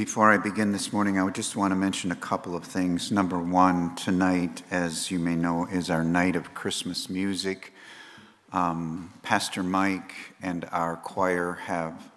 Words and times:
Before 0.00 0.32
I 0.32 0.38
begin 0.38 0.72
this 0.72 0.94
morning, 0.94 1.18
I 1.18 1.22
would 1.22 1.34
just 1.34 1.56
want 1.56 1.72
to 1.72 1.76
mention 1.76 2.10
a 2.10 2.16
couple 2.16 2.56
of 2.56 2.64
things. 2.64 3.12
Number 3.12 3.38
one, 3.38 3.94
tonight, 3.96 4.62
as 4.70 5.10
you 5.10 5.18
may 5.18 5.36
know, 5.36 5.66
is 5.66 5.90
our 5.90 6.02
night 6.02 6.36
of 6.36 6.54
Christmas 6.54 7.10
music. 7.10 7.74
Um, 8.50 9.12
Pastor 9.22 9.62
Mike 9.62 10.14
and 10.40 10.64
our 10.72 10.96
choir 10.96 11.58
have 11.66 12.12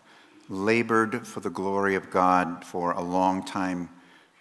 labored 0.48 1.28
for 1.28 1.42
the 1.42 1.50
glory 1.50 1.96
of 1.96 2.10
God 2.10 2.64
for 2.64 2.94
a 2.94 3.02
long 3.02 3.44
time, 3.44 3.90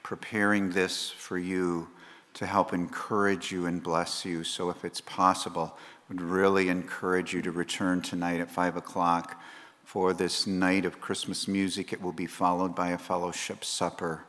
preparing 0.04 0.70
this 0.70 1.10
for 1.10 1.36
you 1.36 1.88
to 2.34 2.46
help 2.46 2.72
encourage 2.72 3.50
you 3.50 3.66
and 3.66 3.82
bless 3.82 4.24
you. 4.24 4.44
So, 4.44 4.70
if 4.70 4.84
it's 4.84 5.00
possible, 5.00 5.76
I 5.76 5.80
would 6.10 6.22
really 6.22 6.68
encourage 6.68 7.34
you 7.34 7.42
to 7.42 7.50
return 7.50 8.02
tonight 8.02 8.40
at 8.40 8.52
5 8.52 8.76
o'clock 8.76 9.42
for 9.84 10.12
this 10.12 10.46
night 10.46 10.84
of 10.84 11.00
Christmas 11.00 11.46
music. 11.46 11.92
It 11.92 12.00
will 12.00 12.12
be 12.12 12.26
followed 12.26 12.74
by 12.74 12.90
a 12.90 12.98
fellowship 12.98 13.64
supper. 13.64 14.24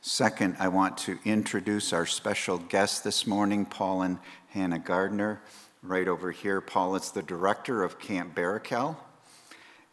Second, 0.00 0.56
I 0.58 0.68
want 0.68 0.98
to 0.98 1.18
introduce 1.24 1.92
our 1.92 2.06
special 2.06 2.58
guest 2.58 3.04
this 3.04 3.26
morning, 3.26 3.64
Paul 3.64 4.02
and 4.02 4.18
Hannah 4.48 4.78
Gardner. 4.78 5.40
Right 5.82 6.08
over 6.08 6.30
here, 6.30 6.60
Paul 6.60 6.96
is 6.96 7.10
the 7.10 7.22
director 7.22 7.82
of 7.82 7.98
Camp 7.98 8.34
Barakel. 8.34 8.96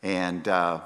And 0.03 0.47
uh, 0.47 0.81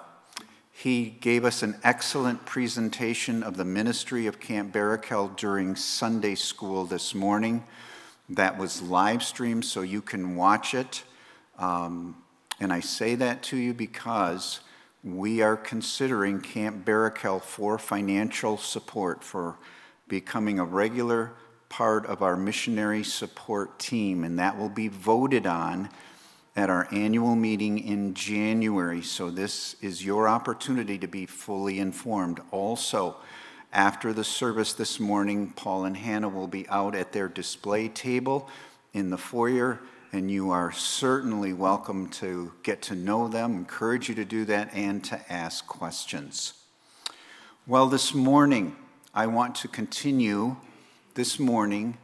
he 0.72 1.06
gave 1.06 1.46
us 1.46 1.64
an 1.64 1.76
excellent 1.84 2.46
presentation 2.46 3.44
of 3.44 3.56
the 3.56 3.66
ministry 3.66 4.28
of 4.28 4.40
Camp 4.40 4.74
Barakel 4.74 5.36
during 5.38 5.76
Sunday 5.76 6.36
school 6.36 6.86
this 6.86 7.16
morning. 7.16 7.64
That 8.30 8.58
was 8.58 8.82
live 8.82 9.24
streamed, 9.24 9.66
so 9.66 9.82
you 9.82 10.02
can 10.02 10.36
watch 10.36 10.74
it. 10.74 11.04
Um, 11.58 12.18
and 12.60 12.72
I 12.72 12.80
say 12.80 13.16
that 13.16 13.44
to 13.44 13.58
you 13.58 13.74
because 13.74 14.62
we 15.04 15.42
are 15.42 15.58
considering 15.58 16.42
Camp 16.42 16.86
Barakel 16.86 17.42
for 17.42 17.78
financial 17.78 18.58
support, 18.58 19.24
for 19.24 19.58
becoming 20.08 20.60
a 20.60 20.66
regular 20.66 21.34
part 21.70 22.06
of 22.06 22.22
our 22.22 22.36
missionary 22.36 23.04
support 23.04 23.78
team, 23.78 24.24
and 24.24 24.40
that 24.40 24.58
will 24.58 24.70
be 24.70 24.88
voted 24.88 25.46
on 25.46 25.90
at 26.56 26.70
our 26.70 26.88
annual 26.92 27.36
meeting 27.36 27.78
in 27.78 28.14
January. 28.14 29.02
So, 29.02 29.30
this 29.30 29.76
is 29.82 30.06
your 30.06 30.28
opportunity 30.28 30.98
to 31.00 31.08
be 31.08 31.26
fully 31.26 31.80
informed. 31.80 32.40
Also, 32.52 33.18
after 33.74 34.14
the 34.14 34.24
service 34.24 34.72
this 34.72 35.00
morning, 35.00 35.52
Paul 35.56 35.84
and 35.84 35.98
Hannah 35.98 36.30
will 36.30 36.48
be 36.48 36.68
out 36.70 36.96
at 36.96 37.12
their 37.12 37.28
display 37.28 37.90
table 37.90 38.50
in 38.94 39.10
the 39.10 39.18
foyer 39.18 39.82
and 40.12 40.30
you 40.30 40.52
are 40.52 40.72
certainly 40.72 41.54
welcome 41.54 42.10
to 42.10 42.54
get 42.64 42.82
to 42.84 42.96
know 42.96 43.28
them, 43.28 43.58
encourage 43.58 44.10
you 44.10 44.16
to 44.16 44.26
do 44.26 44.46
that, 44.46 44.74
and 44.74 45.04
to 45.04 45.32
ask 45.32 45.66
questions. 45.68 46.54
Well, 47.68 47.88
this 47.88 48.14
morning, 48.14 48.76
I 49.14 49.28
want 49.28 49.56
to 49.56 49.68
continue 49.68 50.58
this 51.16 51.40
morning 51.40 51.98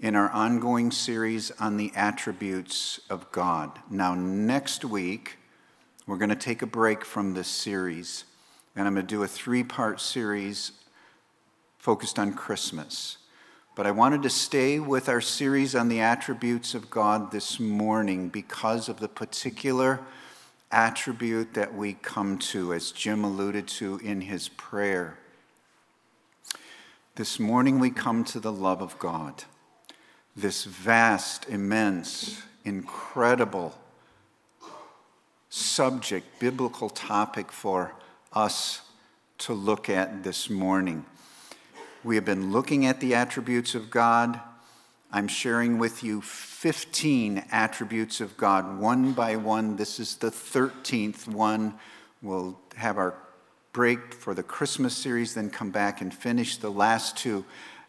in 0.00 0.16
our 0.16 0.30
ongoing 0.30 0.90
series 0.90 1.50
on 1.52 1.76
the 1.76 1.92
attributes 1.94 3.00
of 3.10 3.30
God. 3.32 3.78
Now, 3.90 4.14
next 4.14 4.84
week, 4.84 5.36
we're 6.06 6.16
going 6.16 6.30
to 6.30 6.36
take 6.36 6.62
a 6.62 6.66
break 6.66 7.04
from 7.04 7.34
this 7.34 7.48
series, 7.48 8.24
and 8.74 8.88
I'm 8.88 8.94
going 8.94 9.06
to 9.06 9.14
do 9.14 9.22
a 9.22 9.28
three 9.28 9.62
part 9.62 10.00
series 10.00 10.72
focused 11.78 12.18
on 12.18 12.32
Christmas. 12.32 13.18
But 13.76 13.86
I 13.86 13.92
wanted 13.92 14.22
to 14.24 14.30
stay 14.30 14.80
with 14.80 15.08
our 15.08 15.20
series 15.20 15.76
on 15.76 15.88
the 15.88 16.00
attributes 16.00 16.74
of 16.74 16.90
God 16.90 17.30
this 17.30 17.60
morning 17.60 18.28
because 18.28 18.88
of 18.88 18.98
the 18.98 19.08
particular 19.08 20.00
attribute 20.72 21.54
that 21.54 21.74
we 21.74 21.94
come 21.94 22.38
to, 22.38 22.74
as 22.74 22.90
Jim 22.90 23.22
alluded 23.22 23.68
to 23.68 23.98
in 24.02 24.22
his 24.22 24.48
prayer. 24.48 25.18
This 27.14 27.38
morning 27.38 27.78
we 27.78 27.90
come 27.90 28.24
to 28.24 28.40
the 28.40 28.52
love 28.52 28.82
of 28.82 28.98
God, 28.98 29.44
this 30.34 30.64
vast, 30.64 31.48
immense, 31.48 32.42
incredible 32.64 33.78
subject, 35.48 36.40
biblical 36.40 36.90
topic 36.90 37.52
for 37.52 37.94
us 38.32 38.82
to 39.38 39.52
look 39.52 39.88
at 39.88 40.24
this 40.24 40.50
morning. 40.50 41.04
We 42.02 42.14
have 42.14 42.24
been 42.24 42.50
looking 42.50 42.86
at 42.86 43.00
the 43.00 43.14
attributes 43.14 43.74
of 43.74 43.90
God. 43.90 44.40
I'm 45.12 45.28
sharing 45.28 45.78
with 45.78 46.02
you 46.02 46.22
15 46.22 47.44
attributes 47.50 48.22
of 48.22 48.38
God, 48.38 48.78
one 48.78 49.12
by 49.12 49.36
one. 49.36 49.76
This 49.76 50.00
is 50.00 50.16
the 50.16 50.30
13th 50.30 51.28
one. 51.28 51.74
We'll 52.22 52.58
have 52.76 52.96
our 52.96 53.16
break 53.74 54.14
for 54.14 54.32
the 54.32 54.42
Christmas 54.42 54.96
series, 54.96 55.34
then 55.34 55.50
come 55.50 55.70
back 55.70 56.00
and 56.00 56.12
finish 56.12 56.56
the 56.56 56.70
last 56.70 57.18
two 57.18 57.44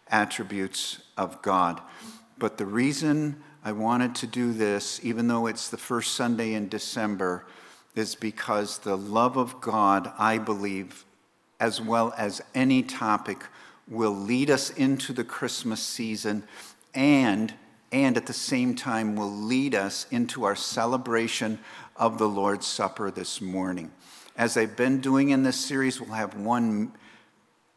attributes 0.10 1.00
of 1.18 1.42
God. 1.42 1.80
But 2.38 2.58
the 2.58 2.66
reason 2.66 3.42
I 3.64 3.72
wanted 3.72 4.14
to 4.16 4.28
do 4.28 4.52
this, 4.52 5.00
even 5.04 5.30
though 5.30 5.48
it's 5.48 5.70
the 5.70 5.78
first 5.78 6.16
Sunday 6.16 6.54
in 6.54 6.68
December, 6.68 7.46
is 7.96 8.16
because 8.16 8.80
the 8.80 8.98
love 8.98 9.38
of 9.38 9.62
God, 9.62 10.12
I 10.18 10.38
believe, 10.38 11.06
as 11.62 11.80
well 11.80 12.14
as 12.18 12.42
any 12.54 12.84
topic, 12.84 13.46
will 13.92 14.16
lead 14.16 14.50
us 14.50 14.70
into 14.72 15.12
the 15.12 15.24
Christmas 15.24 15.84
season 15.84 16.44
and 16.96 17.54
and 17.92 18.16
at 18.16 18.26
the 18.26 18.34
same 18.34 18.74
time 18.74 19.18
will 19.18 19.30
lead 19.30 19.76
us 19.76 20.08
into 20.12 20.46
our 20.46 20.56
celebration 20.56 21.60
of 21.98 22.18
the 22.18 22.28
Lord's 22.28 22.66
Supper 22.66 23.12
this 23.12 23.42
morning. 23.42 23.92
As 24.38 24.56
I've 24.56 24.78
been 24.78 25.02
doing 25.02 25.32
in 25.32 25.44
this 25.44 25.58
series, 25.58 26.00
we'll 26.00 26.12
have 26.12 26.36
one 26.36 26.94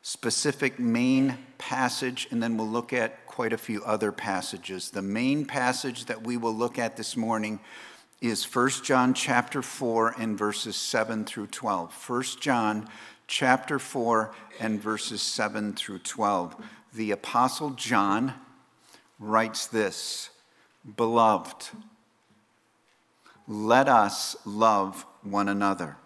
specific 0.02 0.78
main 0.78 1.36
passage 1.58 2.28
and 2.30 2.40
then 2.40 2.56
we'll 2.56 2.68
look 2.68 2.92
at 2.92 3.26
quite 3.26 3.52
a 3.52 3.58
few 3.58 3.82
other 3.82 4.12
passages. 4.12 4.90
The 4.90 5.02
main 5.02 5.44
passage 5.44 6.04
that 6.04 6.22
we 6.22 6.36
will 6.36 6.54
look 6.54 6.78
at 6.78 6.96
this 6.96 7.16
morning 7.16 7.58
is 8.20 8.44
1 8.44 8.68
John 8.84 9.14
chapter 9.14 9.62
4 9.62 10.14
and 10.18 10.38
verses 10.38 10.76
7 10.76 11.24
through 11.24 11.48
12. 11.48 12.08
1 12.08 12.22
John 12.40 12.88
chapter 13.26 13.78
4 13.78 14.34
and 14.60 14.80
verses 14.80 15.22
7 15.22 15.74
through 15.74 16.00
12. 16.00 16.56
The 16.94 17.10
Apostle 17.10 17.70
John 17.70 18.34
writes 19.18 19.66
this 19.66 20.30
Beloved, 20.96 21.68
let 23.46 23.88
us 23.88 24.36
love 24.44 25.04
one 25.22 25.48
another, 25.48 25.96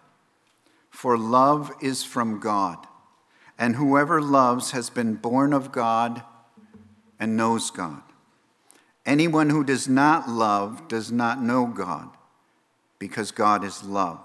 for 0.89 1.17
love 1.17 1.71
is 1.81 2.03
from 2.03 2.39
God, 2.39 2.85
and 3.57 3.75
whoever 3.75 4.21
loves 4.21 4.71
has 4.71 4.89
been 4.89 5.15
born 5.15 5.53
of 5.53 5.71
God 5.71 6.23
and 7.19 7.37
knows 7.37 7.71
God. 7.71 8.01
Anyone 9.05 9.49
who 9.49 9.63
does 9.63 9.87
not 9.87 10.29
love 10.29 10.87
does 10.87 11.11
not 11.11 11.41
know 11.41 11.65
God, 11.65 12.09
because 12.99 13.31
God 13.31 13.63
is 13.63 13.83
love. 13.83 14.19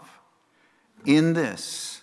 In 1.06 1.34
this, 1.34 2.02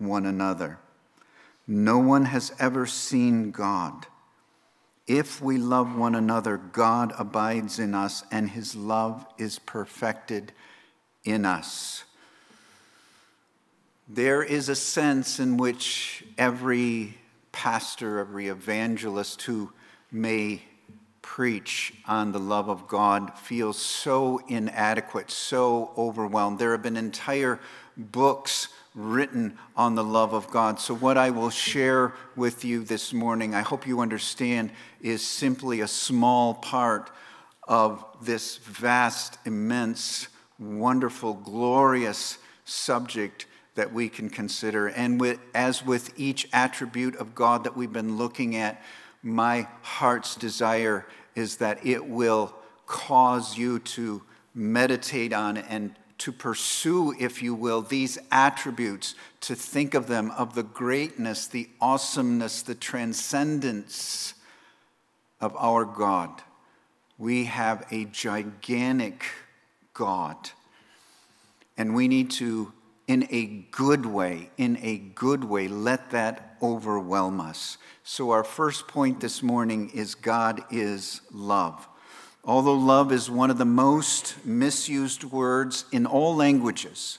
one 0.00 0.26
another. 0.26 0.78
No 1.66 1.98
one 1.98 2.24
has 2.24 2.52
ever 2.58 2.86
seen 2.86 3.50
God. 3.50 4.06
If 5.06 5.40
we 5.42 5.58
love 5.58 5.96
one 5.96 6.14
another, 6.14 6.56
God 6.56 7.12
abides 7.18 7.78
in 7.78 7.94
us, 7.94 8.24
and 8.30 8.50
his 8.50 8.74
love 8.74 9.26
is 9.38 9.58
perfected 9.58 10.52
in 11.24 11.44
us. 11.44 12.04
There 14.08 14.42
is 14.42 14.68
a 14.68 14.74
sense 14.74 15.38
in 15.38 15.56
which 15.56 16.24
every 16.36 17.18
pastor, 17.52 18.18
every 18.18 18.48
evangelist 18.48 19.42
who 19.42 19.72
may 20.10 20.62
preach 21.30 21.92
on 22.08 22.32
the 22.32 22.40
love 22.40 22.68
of 22.68 22.88
God 22.88 23.38
feels 23.38 23.78
so 23.78 24.40
inadequate, 24.48 25.30
so 25.30 25.92
overwhelmed. 25.96 26.58
There 26.58 26.72
have 26.72 26.82
been 26.82 26.96
entire 26.96 27.60
books 27.96 28.66
written 28.96 29.56
on 29.76 29.94
the 29.94 30.02
love 30.02 30.32
of 30.32 30.50
God. 30.50 30.80
So, 30.80 30.92
what 30.92 31.16
I 31.16 31.30
will 31.30 31.50
share 31.50 32.14
with 32.34 32.64
you 32.64 32.82
this 32.82 33.12
morning, 33.12 33.54
I 33.54 33.60
hope 33.60 33.86
you 33.86 34.00
understand, 34.00 34.72
is 35.00 35.24
simply 35.24 35.82
a 35.82 35.86
small 35.86 36.54
part 36.54 37.12
of 37.68 38.04
this 38.20 38.56
vast, 38.56 39.38
immense, 39.46 40.26
wonderful, 40.58 41.34
glorious 41.34 42.38
subject 42.64 43.46
that 43.76 43.92
we 43.92 44.08
can 44.08 44.30
consider. 44.30 44.88
And 44.88 45.20
with, 45.20 45.38
as 45.54 45.86
with 45.86 46.12
each 46.18 46.48
attribute 46.52 47.14
of 47.14 47.36
God 47.36 47.62
that 47.62 47.76
we've 47.76 47.92
been 47.92 48.16
looking 48.16 48.56
at, 48.56 48.82
my 49.22 49.68
heart's 49.82 50.34
desire 50.34 51.06
is 51.34 51.56
that 51.56 51.84
it 51.84 52.06
will 52.06 52.54
cause 52.86 53.56
you 53.56 53.78
to 53.78 54.22
meditate 54.54 55.32
on 55.32 55.56
and 55.56 55.94
to 56.18 56.32
pursue, 56.32 57.14
if 57.18 57.42
you 57.42 57.54
will, 57.54 57.80
these 57.80 58.18
attributes, 58.30 59.14
to 59.40 59.54
think 59.54 59.94
of 59.94 60.06
them, 60.06 60.30
of 60.32 60.54
the 60.54 60.62
greatness, 60.62 61.46
the 61.46 61.68
awesomeness, 61.80 62.60
the 62.60 62.74
transcendence 62.74 64.34
of 65.40 65.56
our 65.56 65.86
God. 65.86 66.42
We 67.16 67.44
have 67.46 67.86
a 67.90 68.04
gigantic 68.04 69.24
God, 69.94 70.50
and 71.78 71.94
we 71.94 72.06
need 72.06 72.30
to, 72.32 72.72
in 73.10 73.26
a 73.32 73.66
good 73.72 74.06
way, 74.06 74.48
in 74.56 74.78
a 74.82 74.96
good 74.96 75.42
way, 75.42 75.66
let 75.66 76.12
that 76.12 76.56
overwhelm 76.62 77.40
us. 77.40 77.76
So, 78.04 78.30
our 78.30 78.44
first 78.44 78.86
point 78.86 79.18
this 79.18 79.42
morning 79.42 79.90
is 79.92 80.14
God 80.14 80.62
is 80.70 81.20
love. 81.32 81.88
Although 82.44 82.78
love 82.78 83.10
is 83.10 83.28
one 83.28 83.50
of 83.50 83.58
the 83.58 83.64
most 83.64 84.36
misused 84.44 85.24
words 85.24 85.86
in 85.90 86.06
all 86.06 86.36
languages, 86.36 87.18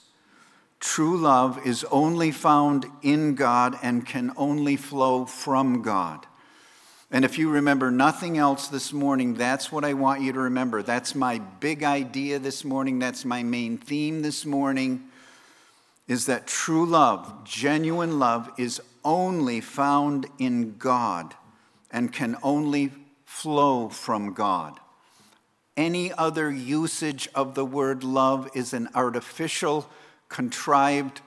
true 0.80 1.18
love 1.18 1.60
is 1.68 1.84
only 1.92 2.32
found 2.32 2.86
in 3.02 3.36
God 3.36 3.78
and 3.84 4.06
can 4.06 4.32
only 4.38 4.78
flow 4.78 5.26
from 5.26 5.82
God. 5.82 6.26
And 7.12 7.26
if 7.26 7.38
you 7.38 7.50
remember 7.50 7.92
nothing 7.92 8.38
else 8.38 8.70
this 8.70 8.94
morning, 8.94 9.34
that's 9.34 9.74
what 9.74 9.84
I 9.84 9.92
want 9.92 10.22
you 10.22 10.32
to 10.32 10.40
remember. 10.40 10.84
That's 10.84 11.16
my 11.16 11.40
big 11.40 11.84
idea 11.84 12.40
this 12.40 12.64
morning. 12.64 12.98
That's 12.98 13.26
my 13.26 13.44
main 13.44 13.78
theme 13.78 14.22
this 14.22 14.46
morning 14.46 15.10
is 16.12 16.26
that 16.26 16.46
true 16.46 16.86
love, 16.86 17.46
genuine 17.46 18.20
love 18.20 18.52
is 18.58 18.82
only 19.06 19.62
found 19.62 20.28
in 20.40 20.76
God 20.78 21.34
and 21.90 22.12
can 22.12 22.36
only 22.44 22.92
flow 23.24 23.88
from 23.88 24.34
God. 24.34 24.78
Any 25.78 26.12
other 26.12 26.52
usage 26.52 27.30
of 27.34 27.56
the 27.56 27.64
word 27.64 28.04
love 28.04 28.50
is 28.54 28.74
an 28.74 28.90
artificial, 28.94 29.90
contrived 30.28 31.22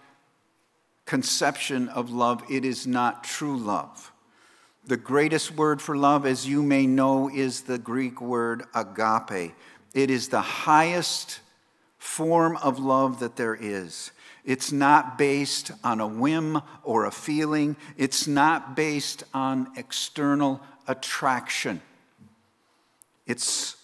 conception 1.07 1.89
of 1.89 2.11
love. 2.11 2.45
It 2.51 2.67
is 2.67 2.87
not 2.87 3.25
true 3.25 3.57
love. 3.57 4.13
The 4.87 4.99
greatest 4.99 5.53
word 5.53 5.81
for 5.81 5.97
love, 5.97 6.27
as 6.27 6.47
you 6.47 6.63
may 6.63 6.87
know, 6.87 7.31
is 7.31 7.63
the 7.63 7.79
Greek 7.79 8.21
word 8.21 8.65
agape. 8.75 9.55
It 9.95 10.11
is 10.11 10.29
the 10.29 10.43
highest 10.43 11.41
form 11.97 12.59
of 12.59 12.79
love 12.79 13.21
that 13.21 13.37
there 13.37 13.55
is. 13.59 14.11
It's 14.45 14.73
not 14.73 15.17
based 15.17 15.71
on 15.83 16.01
a 16.01 16.07
whim 16.07 16.61
or 16.83 17.07
a 17.07 17.11
feeling, 17.11 17.77
it's 17.97 18.27
not 18.27 18.77
based 18.77 19.25
on 19.33 19.69
external 19.77 20.61
attraction. 20.87 21.81
It's 23.27 23.77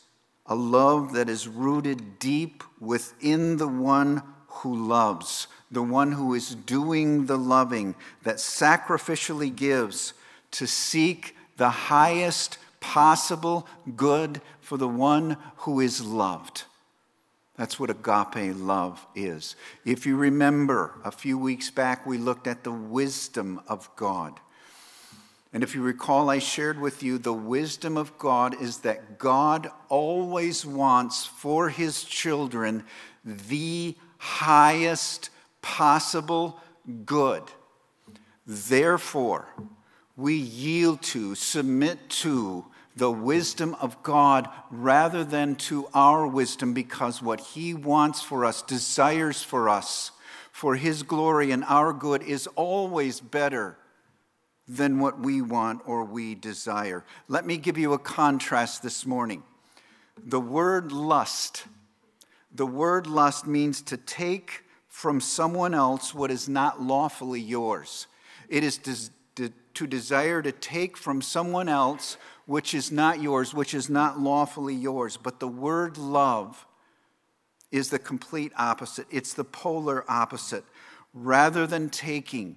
a 0.44 0.54
love 0.54 1.14
that 1.14 1.30
is 1.30 1.48
rooted 1.48 2.18
deep 2.18 2.62
within 2.78 3.56
the 3.56 3.68
one 3.68 4.22
who 4.48 4.74
loves, 4.86 5.46
the 5.70 5.82
one 5.82 6.12
who 6.12 6.34
is 6.34 6.54
doing 6.54 7.26
the 7.26 7.38
loving, 7.38 7.94
that 8.24 8.36
sacrificially 8.36 9.54
gives 9.54 10.12
to 10.50 10.66
seek 10.66 11.36
the 11.56 11.70
highest 11.70 12.58
possible 12.80 13.66
good 13.96 14.40
for 14.60 14.76
the 14.76 14.88
one 14.88 15.36
who 15.58 15.80
is 15.80 16.04
loved. 16.04 16.64
That's 17.60 17.78
what 17.78 17.90
agape 17.90 18.56
love 18.56 19.06
is. 19.14 19.54
If 19.84 20.06
you 20.06 20.16
remember, 20.16 20.94
a 21.04 21.10
few 21.10 21.36
weeks 21.36 21.70
back 21.70 22.06
we 22.06 22.16
looked 22.16 22.46
at 22.46 22.64
the 22.64 22.72
wisdom 22.72 23.60
of 23.68 23.94
God. 23.96 24.40
And 25.52 25.62
if 25.62 25.74
you 25.74 25.82
recall, 25.82 26.30
I 26.30 26.38
shared 26.38 26.80
with 26.80 27.02
you 27.02 27.18
the 27.18 27.34
wisdom 27.34 27.98
of 27.98 28.16
God 28.16 28.58
is 28.62 28.78
that 28.78 29.18
God 29.18 29.70
always 29.90 30.64
wants 30.64 31.26
for 31.26 31.68
his 31.68 32.02
children 32.02 32.82
the 33.26 33.94
highest 34.16 35.28
possible 35.60 36.58
good. 37.04 37.42
Therefore, 38.46 39.48
we 40.16 40.34
yield 40.34 41.02
to, 41.02 41.34
submit 41.34 42.08
to 42.08 42.64
the 43.00 43.10
wisdom 43.10 43.74
of 43.80 44.02
God 44.02 44.46
rather 44.70 45.24
than 45.24 45.56
to 45.56 45.88
our 45.94 46.26
wisdom 46.26 46.74
because 46.74 47.22
what 47.22 47.40
he 47.40 47.72
wants 47.72 48.20
for 48.20 48.44
us, 48.44 48.60
desires 48.60 49.42
for 49.42 49.70
us, 49.70 50.10
for 50.52 50.76
his 50.76 51.02
glory 51.02 51.50
and 51.50 51.64
our 51.64 51.94
good 51.94 52.22
is 52.22 52.46
always 52.56 53.18
better 53.18 53.78
than 54.68 54.98
what 54.98 55.18
we 55.18 55.40
want 55.40 55.80
or 55.86 56.04
we 56.04 56.34
desire. 56.34 57.02
Let 57.26 57.46
me 57.46 57.56
give 57.56 57.78
you 57.78 57.94
a 57.94 57.98
contrast 57.98 58.82
this 58.82 59.06
morning. 59.06 59.44
The 60.22 60.38
word 60.38 60.92
lust, 60.92 61.64
the 62.54 62.66
word 62.66 63.06
lust 63.06 63.46
means 63.46 63.80
to 63.80 63.96
take 63.96 64.62
from 64.88 65.22
someone 65.22 65.72
else 65.72 66.14
what 66.14 66.30
is 66.30 66.50
not 66.50 66.82
lawfully 66.82 67.40
yours. 67.40 68.08
It 68.50 68.62
is 68.62 68.76
to 69.74 69.86
desire 69.86 70.42
to 70.42 70.52
take 70.52 70.98
from 70.98 71.22
someone 71.22 71.66
else 71.66 72.18
which 72.50 72.74
is 72.74 72.90
not 72.90 73.22
yours, 73.22 73.54
which 73.54 73.74
is 73.74 73.88
not 73.88 74.18
lawfully 74.18 74.74
yours. 74.74 75.16
But 75.16 75.38
the 75.38 75.46
word 75.46 75.96
love 75.96 76.66
is 77.70 77.90
the 77.90 77.98
complete 78.00 78.50
opposite, 78.58 79.06
it's 79.08 79.34
the 79.34 79.44
polar 79.44 80.04
opposite. 80.10 80.64
Rather 81.14 81.64
than 81.64 81.90
taking, 81.90 82.56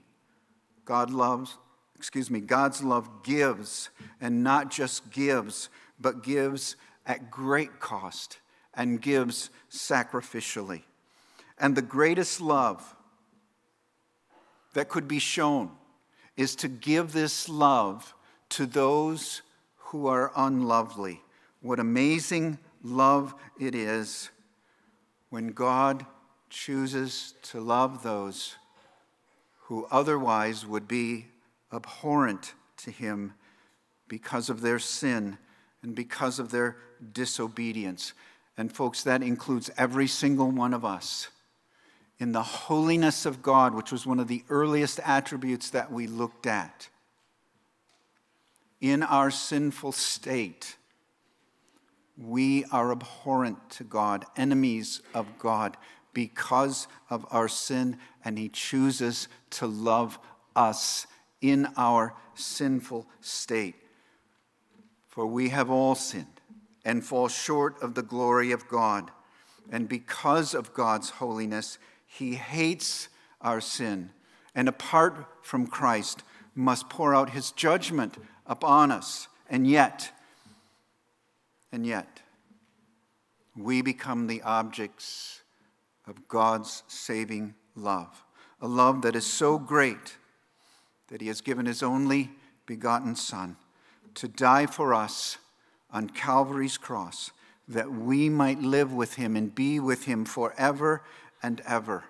God 0.84 1.12
loves, 1.12 1.60
excuse 1.95 2.31
me, 2.31 2.40
God's 2.40 2.81
love 2.84 3.07
gives, 3.22 3.92
and 4.19 4.44
not 4.44 4.72
just 4.72 5.12
gives, 5.12 5.69
but 6.00 6.24
gives 6.24 6.75
at 7.06 7.30
great 7.30 7.80
cost 7.80 8.39
and 8.74 9.00
gives 9.00 9.51
sacrificially. 9.72 10.81
And 11.60 11.75
the 11.75 11.84
greatest 11.84 12.42
love 12.42 12.96
that 14.74 14.89
could 14.89 15.07
be 15.07 15.19
shown 15.19 15.69
is 16.36 16.56
to 16.56 16.68
give 16.68 17.13
this 17.13 17.48
love 17.48 18.16
to 18.50 18.66
those 18.66 19.44
who 19.94 20.07
are 20.07 20.31
unlovely. 20.36 21.22
What 21.62 21.80
amazing 21.80 22.57
love 22.81 23.36
it 23.60 23.75
is 23.75 24.31
when 25.30 25.50
God 25.50 26.04
chooses 26.50 27.36
to 27.44 27.62
love 27.62 28.01
those 28.01 28.56
who 29.66 29.86
otherwise 29.92 30.66
would 30.66 30.88
be 30.88 31.28
abhorrent 31.72 32.56
to 32.78 32.90
him 32.90 33.36
because 34.08 34.50
of 34.50 34.62
their 34.62 34.79
sin 34.79 35.38
and 35.84 35.94
because 35.94 36.39
of 36.39 36.50
their 36.50 36.75
disobedience. 37.13 38.13
And, 38.58 38.74
folks, 38.74 39.03
that 39.03 39.22
includes 39.22 39.70
every 39.77 40.08
single 40.08 40.50
one 40.50 40.74
of 40.74 40.84
us. 40.84 41.27
In 42.17 42.32
the 42.32 42.41
holiness 42.41 43.27
of 43.27 43.44
God, 43.44 43.75
which 43.75 43.91
was 43.91 44.08
one 44.08 44.20
of 44.20 44.27
the 44.27 44.44
earliest 44.50 45.00
attributes 45.06 45.70
that 45.70 45.91
we 45.91 46.08
looked 46.08 46.48
at, 46.48 46.89
in 48.84 49.02
our 49.02 49.32
sinful 49.32 49.94
state, 49.94 50.75
we 52.18 52.66
are 52.66 52.92
abhorrent 52.92 53.70
to 53.70 53.84
God, 53.86 54.25
enemies 54.36 55.02
of 55.13 55.40
God, 55.40 55.78
because 56.13 56.90
of 57.10 57.25
our 57.32 57.48
sin, 57.48 57.98
and 58.25 58.38
He 58.38 58.50
chooses 58.50 59.30
to 59.52 59.68
love 59.68 60.20
us 60.54 61.08
in 61.40 61.70
our 61.78 62.13
sinful 62.36 63.08
state. 63.22 63.75
For 65.08 65.25
we 65.25 65.48
have 65.50 65.70
all 65.70 65.96
sinned 65.96 66.42
and 66.84 67.06
fall 67.06 67.30
short 67.30 67.82
of 67.82 67.96
the 67.96 68.04
glory 68.04 68.52
of 68.52 68.68
God. 68.68 69.12
And 69.72 69.88
because 69.88 70.54
of 70.54 70.74
God's 70.74 71.10
holiness, 71.10 71.80
He 72.06 72.36
hates 72.36 73.08
our 73.40 73.62
sin. 73.62 74.10
And 74.54 74.68
apart 74.68 75.25
from 75.42 75.68
Christ, 75.68 76.22
must 76.54 76.90
pour 76.90 77.16
out 77.16 77.30
His 77.30 77.52
judgment 77.54 78.18
upon 78.45 78.91
us. 78.91 79.27
And 79.50 79.67
yet, 79.67 80.12
and 81.71 81.85
yet, 81.85 82.21
we 83.55 83.81
become 83.81 84.27
the 84.27 84.41
objects 84.41 85.41
of 86.07 86.27
God's 86.27 86.83
saving 86.88 87.53
love. 87.75 88.23
A 88.62 88.67
love 88.67 89.01
that 89.03 89.15
is 89.15 89.25
so 89.25 89.59
great 89.59 90.17
that 91.09 91.21
he 91.21 91.27
has 91.27 91.41
given 91.41 91.65
his 91.65 91.83
only 91.83 92.31
begotten 92.65 93.15
Son 93.15 93.57
to 94.15 94.27
die 94.27 94.65
for 94.65 94.93
us 94.93 95.38
on 95.91 96.09
Calvary's 96.09 96.77
cross, 96.77 97.31
that 97.67 97.91
we 97.91 98.29
might 98.29 98.59
live 98.59 98.91
with 98.91 99.15
him 99.15 99.35
and 99.35 99.53
be 99.53 99.79
with 99.79 100.05
him 100.05 100.25
forever 100.25 101.03
and 101.41 101.62
ever. 101.67 102.03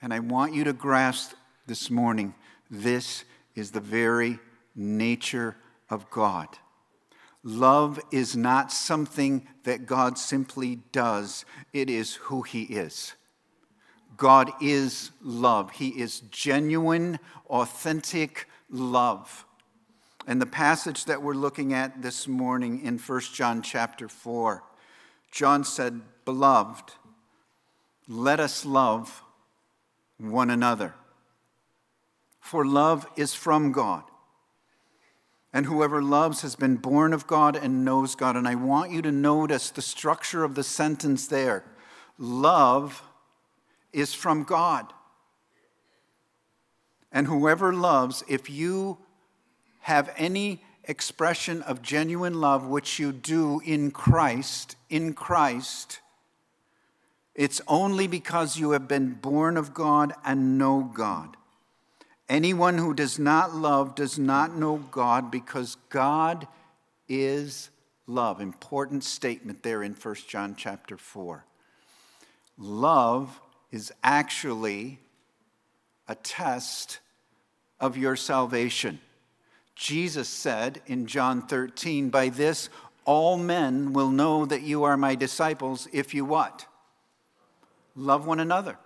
And 0.00 0.12
I 0.12 0.20
want 0.20 0.54
you 0.54 0.64
to 0.64 0.72
grasp 0.72 1.32
this 1.66 1.90
morning 1.90 2.34
this 2.70 3.24
is 3.54 3.70
the 3.70 3.80
very 3.80 4.38
nature 4.74 5.56
of 5.90 6.10
God. 6.10 6.48
Love 7.42 8.00
is 8.10 8.34
not 8.34 8.72
something 8.72 9.46
that 9.64 9.86
God 9.86 10.18
simply 10.18 10.76
does, 10.92 11.44
it 11.72 11.90
is 11.90 12.14
who 12.14 12.42
He 12.42 12.62
is. 12.62 13.14
God 14.16 14.52
is 14.60 15.10
love. 15.20 15.72
He 15.72 15.88
is 15.88 16.20
genuine, 16.30 17.18
authentic 17.48 18.48
love. 18.70 19.44
And 20.26 20.40
the 20.40 20.46
passage 20.46 21.04
that 21.06 21.22
we're 21.22 21.34
looking 21.34 21.74
at 21.74 22.00
this 22.00 22.26
morning 22.26 22.84
in 22.84 22.98
1 22.98 23.20
John 23.34 23.60
chapter 23.60 24.08
4, 24.08 24.62
John 25.30 25.64
said, 25.64 26.00
Beloved, 26.24 26.92
let 28.08 28.40
us 28.40 28.64
love 28.64 29.22
one 30.18 30.48
another. 30.48 30.94
For 32.40 32.64
love 32.64 33.06
is 33.16 33.34
from 33.34 33.72
God. 33.72 34.04
And 35.54 35.66
whoever 35.66 36.02
loves 36.02 36.42
has 36.42 36.56
been 36.56 36.76
born 36.76 37.12
of 37.12 37.28
God 37.28 37.54
and 37.54 37.84
knows 37.84 38.16
God. 38.16 38.34
And 38.34 38.46
I 38.46 38.56
want 38.56 38.90
you 38.90 39.00
to 39.02 39.12
notice 39.12 39.70
the 39.70 39.80
structure 39.80 40.42
of 40.42 40.56
the 40.56 40.64
sentence 40.64 41.28
there. 41.28 41.62
Love 42.18 43.02
is 43.92 44.12
from 44.12 44.42
God. 44.42 44.92
And 47.12 47.28
whoever 47.28 47.72
loves, 47.72 48.24
if 48.26 48.50
you 48.50 48.98
have 49.82 50.12
any 50.16 50.64
expression 50.82 51.62
of 51.62 51.82
genuine 51.82 52.40
love, 52.40 52.66
which 52.66 52.98
you 52.98 53.12
do 53.12 53.60
in 53.64 53.92
Christ, 53.92 54.74
in 54.90 55.12
Christ, 55.12 56.00
it's 57.36 57.60
only 57.68 58.08
because 58.08 58.58
you 58.58 58.72
have 58.72 58.88
been 58.88 59.12
born 59.12 59.56
of 59.56 59.72
God 59.72 60.14
and 60.24 60.58
know 60.58 60.90
God. 60.92 61.36
Anyone 62.28 62.78
who 62.78 62.94
does 62.94 63.18
not 63.18 63.54
love 63.54 63.94
does 63.94 64.18
not 64.18 64.56
know 64.56 64.78
God 64.90 65.30
because 65.30 65.76
God 65.90 66.46
is 67.08 67.70
love. 68.06 68.40
Important 68.40 69.04
statement 69.04 69.62
there 69.62 69.82
in 69.82 69.92
1 69.92 70.14
John 70.26 70.54
chapter 70.56 70.96
4. 70.96 71.44
Love 72.56 73.40
is 73.70 73.92
actually 74.02 74.98
a 76.08 76.14
test 76.14 77.00
of 77.80 77.96
your 77.96 78.16
salvation. 78.16 79.00
Jesus 79.74 80.28
said 80.28 80.80
in 80.86 81.06
John 81.06 81.42
13, 81.42 82.08
By 82.08 82.28
this 82.28 82.70
all 83.04 83.36
men 83.36 83.92
will 83.92 84.10
know 84.10 84.46
that 84.46 84.62
you 84.62 84.84
are 84.84 84.96
my 84.96 85.14
disciples 85.14 85.88
if 85.92 86.14
you 86.14 86.24
what? 86.24 86.66
Love 87.96 88.26
one 88.26 88.40
another. 88.40 88.78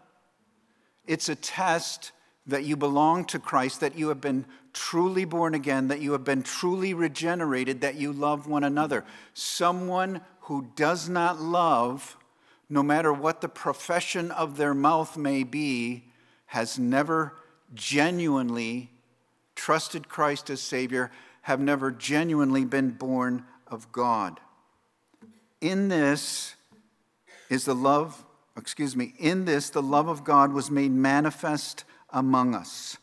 It's 1.06 1.28
a 1.28 1.34
test 1.34 2.12
that 2.48 2.64
you 2.64 2.76
belong 2.76 3.24
to 3.26 3.38
Christ, 3.38 3.80
that 3.80 3.96
you 3.96 4.08
have 4.08 4.20
been 4.20 4.46
truly 4.72 5.24
born 5.24 5.54
again, 5.54 5.88
that 5.88 6.00
you 6.00 6.12
have 6.12 6.24
been 6.24 6.42
truly 6.42 6.94
regenerated, 6.94 7.82
that 7.82 7.96
you 7.96 8.12
love 8.12 8.46
one 8.46 8.64
another. 8.64 9.04
Someone 9.34 10.22
who 10.42 10.68
does 10.74 11.08
not 11.08 11.38
love, 11.40 12.16
no 12.70 12.82
matter 12.82 13.12
what 13.12 13.42
the 13.42 13.48
profession 13.48 14.30
of 14.30 14.56
their 14.56 14.74
mouth 14.74 15.16
may 15.16 15.44
be, 15.44 16.04
has 16.46 16.78
never 16.78 17.34
genuinely 17.74 18.90
trusted 19.54 20.08
Christ 20.08 20.48
as 20.48 20.60
Savior, 20.62 21.10
have 21.42 21.60
never 21.60 21.90
genuinely 21.90 22.64
been 22.64 22.90
born 22.90 23.44
of 23.66 23.92
God. 23.92 24.40
In 25.60 25.88
this 25.88 26.54
is 27.50 27.66
the 27.66 27.74
love, 27.74 28.24
excuse 28.56 28.96
me, 28.96 29.12
in 29.18 29.44
this 29.44 29.68
the 29.68 29.82
love 29.82 30.08
of 30.08 30.24
God 30.24 30.52
was 30.52 30.70
made 30.70 30.92
manifest 30.92 31.84
among 32.10 32.54
us. 32.54 32.98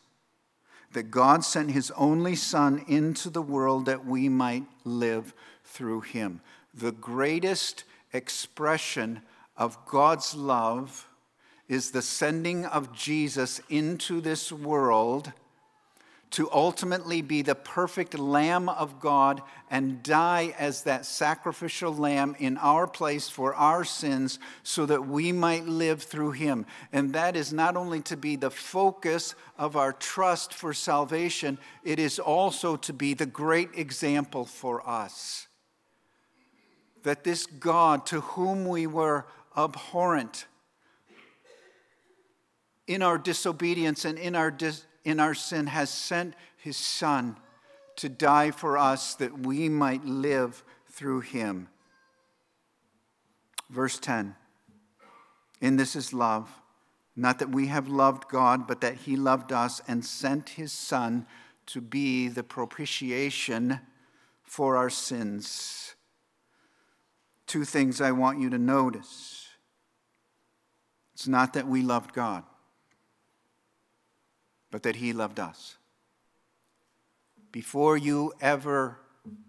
That 0.94 1.12
God 1.12 1.44
sent 1.44 1.72
his 1.72 1.92
only 1.92 2.36
Son 2.36 2.84
into 2.88 3.30
the 3.30 3.42
world 3.42 3.86
that 3.86 4.06
we 4.06 4.30
might 4.30 4.66
live 4.84 5.34
through 5.64 6.02
him. 6.02 6.42
The 6.74 6.92
greatest 6.92 7.84
expression 8.14 9.22
of 9.58 9.78
God's 9.86 10.36
love 10.36 11.08
is 11.68 11.92
the 11.92 12.02
sending 12.02 12.66
of 12.66 12.94
Jesus 12.94 13.60
into 13.70 14.22
this 14.22 14.52
world 14.52 15.32
to 16.36 16.52
ultimately 16.52 17.22
be 17.22 17.42
the 17.42 17.56
perfect 17.56 18.20
Lamb 18.20 18.68
of 18.68 19.00
God 19.00 19.42
and 19.72 20.04
die 20.04 20.54
as 20.60 20.84
that 20.84 21.06
sacrificial 21.06 21.96
lamb 21.96 22.36
in 22.40 22.58
our 22.58 22.88
place 22.88 23.30
for 23.30 23.56
our 23.56 23.86
sins 23.86 24.38
so 24.62 24.86
that 24.86 25.08
we 25.08 25.32
might 25.32 25.66
live 25.66 26.04
through 26.04 26.32
him. 26.32 26.66
And 26.92 27.14
that 27.14 27.38
is 27.38 27.54
not 27.54 27.78
only 27.78 28.02
to 28.02 28.18
be 28.18 28.36
the 28.36 28.52
focus 28.52 29.34
of 29.58 29.78
our 29.78 29.94
trust 29.94 30.54
for 30.54 30.74
salvation, 30.74 31.58
it 31.86 32.00
is 32.00 32.20
also 32.20 32.76
to 32.76 32.92
be 32.92 33.14
the 33.14 33.26
great 33.26 33.70
example 33.74 34.44
for 34.44 34.86
us. 34.86 35.48
That 37.04 37.24
this 37.24 37.46
God 37.46 38.06
to 38.08 38.20
whom 38.20 38.68
we 38.68 38.88
were 38.88 39.26
abhorrent 39.56 40.48
in 42.88 43.02
our 43.02 43.18
disobedience 43.18 44.04
and 44.04 44.18
in 44.18 44.36
our 44.36 44.52
dis- 44.52 44.86
in 45.06 45.20
our 45.20 45.36
sin 45.36 45.68
has 45.68 45.90
sent 45.90 46.34
his 46.58 46.76
Son 46.76 47.38
to 47.96 48.10
die 48.10 48.52
for 48.52 48.78
us 48.78 49.14
that 49.16 49.46
we 49.46 49.70
might 49.70 50.04
live 50.04 50.64
through 50.90 51.22
him. 51.22 51.70
Verse 53.70 54.00
10 54.00 54.36
In 55.62 55.78
this 55.78 55.96
is 55.96 56.12
love, 56.12 56.50
not 57.16 57.40
that 57.40 57.50
we 57.50 57.68
have 57.68 57.88
loved 57.88 58.28
God, 58.28 58.68
but 58.68 58.82
that 58.82 58.96
he 58.96 59.16
loved 59.16 59.54
us 59.54 59.80
and 59.88 60.04
sent 60.04 60.50
his 60.50 60.74
Son 60.74 61.28
to 61.68 61.80
be 61.80 62.28
the 62.28 62.44
propitiation 62.44 63.80
for 64.44 64.76
our 64.76 64.90
sins. 64.90 65.96
Two 67.48 67.64
things 67.64 68.02
I 68.02 68.12
want 68.12 68.40
you 68.40 68.50
to 68.50 68.58
notice. 68.58 69.48
It's 71.14 71.28
not 71.28 71.54
that 71.54 71.68
we 71.68 71.82
loved 71.82 72.12
God 72.12 72.44
but 74.76 74.84
that 74.84 74.98
He 74.98 75.14
loved 75.14 75.40
us. 75.40 75.78
Before 77.54 77.96
you 77.96 78.34
ever 78.42 78.98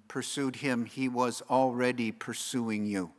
pursued 0.06 0.54
Him, 0.54 0.85
He 0.85 1.09
was 1.09 1.42
already 1.50 2.12
pursuing 2.12 2.87
you. 2.87 3.11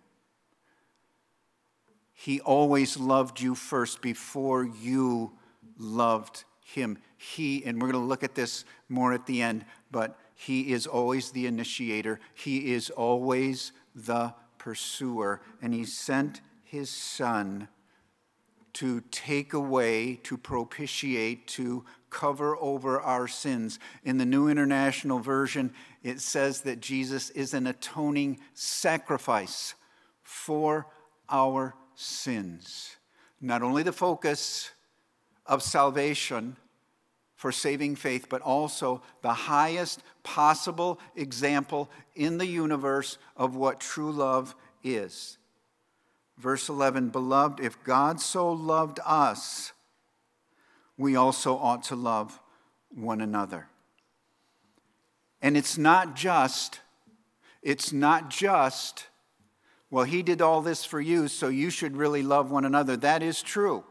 He 2.14 2.40
always 2.40 2.96
loved 2.96 3.42
you 3.42 3.56
first 3.56 4.02
before 4.02 4.64
you 4.64 5.34
loved 5.78 6.46
Him. 6.64 6.98
He, 7.18 7.66
and 7.66 7.76
we're 7.76 7.92
going 7.92 8.02
to 8.02 8.08
look 8.08 8.24
at 8.24 8.36
this 8.36 8.64
more 8.88 9.12
at 9.12 9.26
the 9.26 9.42
end, 9.42 9.66
but 9.92 10.18
He 10.34 10.72
is 10.72 10.88
always 10.88 11.32
the 11.32 11.46
initiator, 11.46 12.22
He 12.34 12.72
is 12.72 12.90
always 12.90 13.74
the 13.94 14.34
pursuer, 14.58 15.42
and 15.62 15.74
He 15.74 15.84
sent 15.84 16.40
His 16.64 16.90
Son 16.90 17.68
to 18.78 19.02
take 19.10 19.54
away, 19.54 20.20
to 20.22 20.38
propitiate, 20.38 21.48
to 21.48 21.84
cover 22.10 22.56
over 22.58 23.00
our 23.00 23.28
sins. 23.28 23.80
In 24.04 24.18
the 24.18 24.26
New 24.26 24.48
International 24.48 25.20
Version, 25.20 25.74
it 26.04 26.22
says 26.22 26.62
that 26.62 26.80
Jesus 26.80 27.30
is 27.32 27.54
an 27.54 27.68
atoning 27.68 28.40
sacrifice 28.54 29.76
for 30.24 30.88
our 31.30 31.76
sins. 31.96 32.96
Not 33.42 33.62
only 33.62 33.84
the 33.84 33.92
focus 33.92 34.72
of 35.46 35.62
salvation 35.62 36.58
for 37.36 37.52
saving 37.52 37.96
faith, 37.96 38.28
but 38.30 38.42
also 38.42 39.02
the 39.22 39.34
highest 39.34 40.02
possible 40.24 41.00
example 41.16 41.90
in 42.16 42.38
the 42.38 42.48
universe 42.48 43.18
of 43.36 43.56
what 43.56 43.80
true 43.80 44.12
love 44.12 44.56
is. 44.84 45.38
Verse 46.38 46.68
11 46.70 47.10
Beloved, 47.10 47.60
if 47.60 47.82
God 47.84 48.20
so 48.20 48.52
loved 48.52 49.00
us, 49.06 49.72
we 50.98 51.16
also 51.16 51.56
ought 51.56 51.84
to 51.84 51.96
love 51.96 52.40
one 52.90 53.22
another. 53.22 53.68
And 55.42 55.56
it's 55.56 55.78
not 55.78 56.16
just, 56.16 56.80
it's 57.62 57.94
not 57.94 58.30
just, 58.30 59.08
well, 59.92 60.04
he 60.04 60.24
did 60.24 60.42
all 60.42 60.62
this 60.62 60.84
for 60.84 61.00
you, 61.00 61.28
so 61.28 61.48
you 61.48 61.70
should 61.70 61.96
really 61.96 62.24
love 62.24 62.50
one 62.50 62.66
another. 62.66 62.98
That 62.98 63.22
is 63.22 63.42
true. 63.42 63.84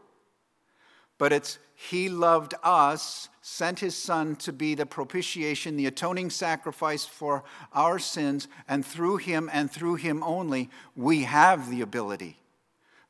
But 1.17 1.31
it's 1.31 1.57
he 1.73 2.09
loved 2.09 2.53
us, 2.63 3.29
sent 3.41 3.79
his 3.79 3.95
son 3.95 4.35
to 4.37 4.51
be 4.51 4.75
the 4.75 4.85
propitiation, 4.85 5.77
the 5.77 5.85
atoning 5.85 6.31
sacrifice 6.31 7.05
for 7.05 7.43
our 7.71 7.99
sins, 7.99 8.47
and 8.67 8.85
through 8.85 9.17
him 9.17 9.49
and 9.53 9.71
through 9.71 9.95
him 9.95 10.23
only, 10.23 10.69
we 10.95 11.23
have 11.23 11.69
the 11.69 11.81
ability 11.81 12.39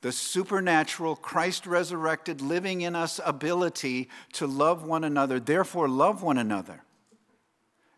the 0.07 0.13
supernatural, 0.13 1.17
Christ 1.17 1.67
resurrected, 1.67 2.39
living 2.39 2.79
in 2.79 2.95
us 2.95 3.19
ability 3.25 4.07
to 4.31 4.47
love 4.47 4.85
one 4.85 5.03
another. 5.03 5.37
Therefore, 5.37 5.89
love 5.89 6.23
one 6.23 6.37
another. 6.37 6.81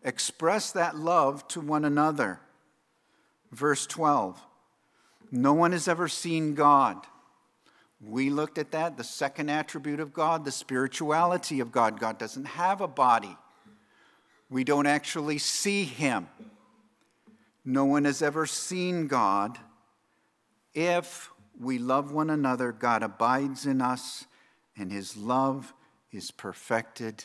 Express 0.02 0.72
that 0.72 0.96
love 0.96 1.46
to 1.46 1.60
one 1.60 1.84
another. 1.84 2.40
Verse 3.52 3.86
12 3.86 4.42
No 5.30 5.52
one 5.52 5.70
has 5.70 5.86
ever 5.86 6.08
seen 6.08 6.56
God. 6.56 6.96
We 8.04 8.28
looked 8.28 8.58
at 8.58 8.72
that, 8.72 8.96
the 8.96 9.04
second 9.04 9.48
attribute 9.48 10.00
of 10.00 10.12
God, 10.12 10.44
the 10.44 10.50
spirituality 10.50 11.60
of 11.60 11.70
God. 11.70 12.00
God 12.00 12.18
doesn't 12.18 12.46
have 12.46 12.80
a 12.80 12.88
body, 12.88 13.36
we 14.50 14.64
don't 14.64 14.86
actually 14.86 15.38
see 15.38 15.84
Him. 15.84 16.26
No 17.64 17.84
one 17.84 18.04
has 18.04 18.20
ever 18.20 18.46
seen 18.46 19.06
God 19.06 19.60
if 20.74 21.30
we 21.60 21.78
love 21.78 22.10
one 22.10 22.30
another, 22.30 22.72
God 22.72 23.02
abides 23.02 23.66
in 23.66 23.82
us 23.82 24.24
and 24.76 24.90
his 24.90 25.16
love 25.16 25.74
is 26.10 26.30
perfected 26.30 27.24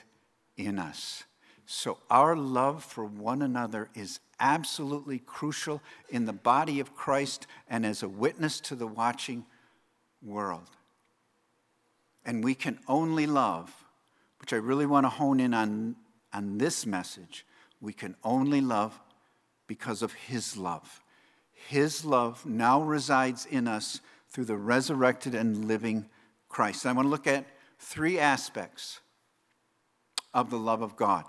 in 0.58 0.77
us. 0.77 1.24
So, 1.65 1.98
our 2.12 2.36
love 2.36 2.84
for 2.84 3.06
one 3.06 3.42
another 3.42 3.89
is 3.96 4.20
absolutely 4.39 5.20
crucial 5.20 5.82
in 6.10 6.25
the 6.25 6.34
body 6.34 6.80
of 6.80 6.96
Christ 6.96 7.48
and 7.68 7.86
as 7.86 8.04
a 8.04 8.10
witness 8.10 8.60
to 8.62 8.75
the 8.75 8.86
watching 8.86 9.46
world. 10.22 10.70
And 12.24 12.44
we 12.44 12.54
can 12.54 12.80
only 12.88 13.25
love, 13.25 13.74
which 14.39 14.54
I 14.54 14.58
really 14.58 14.86
want 14.86 15.06
to 15.06 15.10
hone 15.10 15.39
in 15.39 15.54
on, 15.54 15.96
on 16.34 16.58
this 16.58 16.86
message, 16.86 17.46
we 17.82 17.94
can 17.94 18.15
only 18.24 18.62
love 18.62 19.00
because 19.65 20.01
of 20.01 20.13
His 20.13 20.56
love. 20.56 21.01
His 21.51 22.06
love 22.06 22.46
now 22.46 22.82
resides 22.82 23.46
in 23.48 23.68
us 23.68 24.01
through 24.36 24.44
the 24.44 24.58
resurrected 24.58 25.34
and 25.34 25.63
living 25.63 26.10
Christ. 26.50 26.86
I 26.86 26.92
want 26.92 27.06
to 27.06 27.10
look 27.10 27.25
at 27.25 27.46
three 27.80 28.20
aspects 28.20 29.00
of 30.34 30.50
the 30.50 30.60
love 30.60 30.82
of 30.82 30.98
God. 30.98 31.24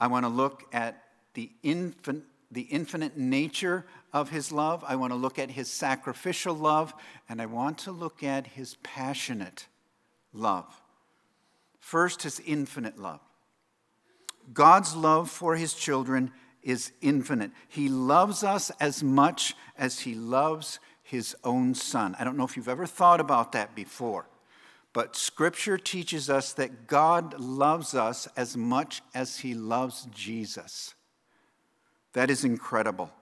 I 0.00 0.06
want 0.06 0.24
to 0.24 0.30
look 0.30 0.64
at 0.72 1.02
the, 1.34 1.50
infin- 1.62 2.22
the 2.50 2.62
infinite 2.62 3.18
nature 3.18 3.84
of 4.14 4.30
his 4.30 4.50
love. 4.50 4.82
I 4.88 4.96
want 4.96 5.12
to 5.12 5.16
look 5.16 5.38
at 5.38 5.50
his 5.50 5.70
sacrificial 5.70 6.54
love. 6.54 6.94
And 7.28 7.42
I 7.42 7.44
want 7.44 7.76
to 7.80 7.92
look 7.92 8.22
at 8.22 8.46
his 8.46 8.76
passionate 8.82 9.66
love. 10.32 10.64
First, 11.80 12.22
his 12.22 12.40
infinite 12.46 12.98
love. 12.98 13.20
God's 14.54 14.96
love 14.96 15.30
for 15.30 15.54
his 15.54 15.74
children 15.74 16.30
is 16.62 16.92
infinite. 17.02 17.50
He 17.68 17.90
loves 17.90 18.42
us 18.42 18.70
as 18.80 19.02
much 19.02 19.54
as 19.76 20.00
he 20.00 20.14
loves 20.14 20.80
his 21.06 21.36
own 21.44 21.72
son. 21.72 22.16
I 22.18 22.24
don't 22.24 22.36
know 22.36 22.44
if 22.44 22.56
you've 22.56 22.68
ever 22.68 22.84
thought 22.84 23.20
about 23.20 23.52
that 23.52 23.76
before. 23.76 24.26
But 24.92 25.14
Scripture 25.14 25.78
teaches 25.78 26.28
us 26.28 26.52
that 26.54 26.88
God 26.88 27.38
loves 27.38 27.94
us 27.94 28.26
as 28.36 28.56
much 28.56 29.02
as 29.14 29.38
He 29.38 29.54
loves 29.54 30.08
Jesus. 30.12 30.94
That 32.14 32.28
is 32.28 32.44
incredible. 32.44 33.12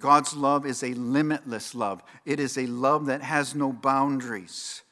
God's 0.00 0.34
love 0.34 0.66
is 0.66 0.82
a 0.82 0.94
limitless 0.94 1.76
love, 1.76 2.02
it 2.24 2.40
is 2.40 2.58
a 2.58 2.66
love 2.66 3.06
that 3.06 3.22
has 3.22 3.54
no 3.54 3.72
boundaries. 3.72 4.82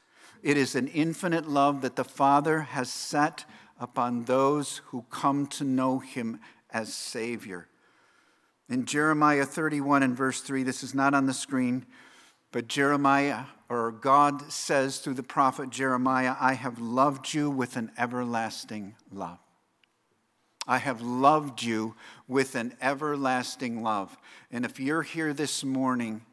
It 0.43 0.55
is 0.55 0.75
an 0.75 0.87
infinite 0.87 1.49
love 1.49 1.81
that 1.81 1.97
the 1.97 2.05
Father 2.05 2.61
has 2.61 2.89
set 2.89 3.43
upon 3.77 4.23
those 4.23 4.77
who 4.85 5.05
come 5.09 5.47
to 5.47 5.65
know 5.65 5.99
Him 5.99 6.39
as 6.71 6.93
Savior. 6.93 7.67
In 8.69 8.85
Jeremiah 8.85 9.45
31 9.45 10.03
and 10.03 10.15
verse 10.15 10.41
3, 10.41 10.63
this 10.63 10.83
is 10.83 10.93
not 10.93 11.13
on 11.13 11.25
the 11.25 11.33
screen, 11.33 11.85
but 12.51 12.67
Jeremiah, 12.67 13.45
or 13.69 13.91
God 13.91 14.51
says 14.51 14.99
through 14.99 15.13
the 15.13 15.23
prophet 15.23 15.69
Jeremiah, 15.69 16.35
I 16.39 16.53
have 16.53 16.79
loved 16.79 17.33
you 17.33 17.49
with 17.49 17.77
an 17.77 17.91
everlasting 17.97 18.95
love. 19.11 19.39
I 20.67 20.79
have 20.79 21.01
loved 21.01 21.63
you 21.63 21.95
with 22.27 22.55
an 22.55 22.75
everlasting 22.81 23.83
love. 23.83 24.17
And 24.51 24.65
if 24.65 24.81
you're 24.81 25.03
here 25.03 25.33
this 25.33 25.63
morning, 25.63 26.23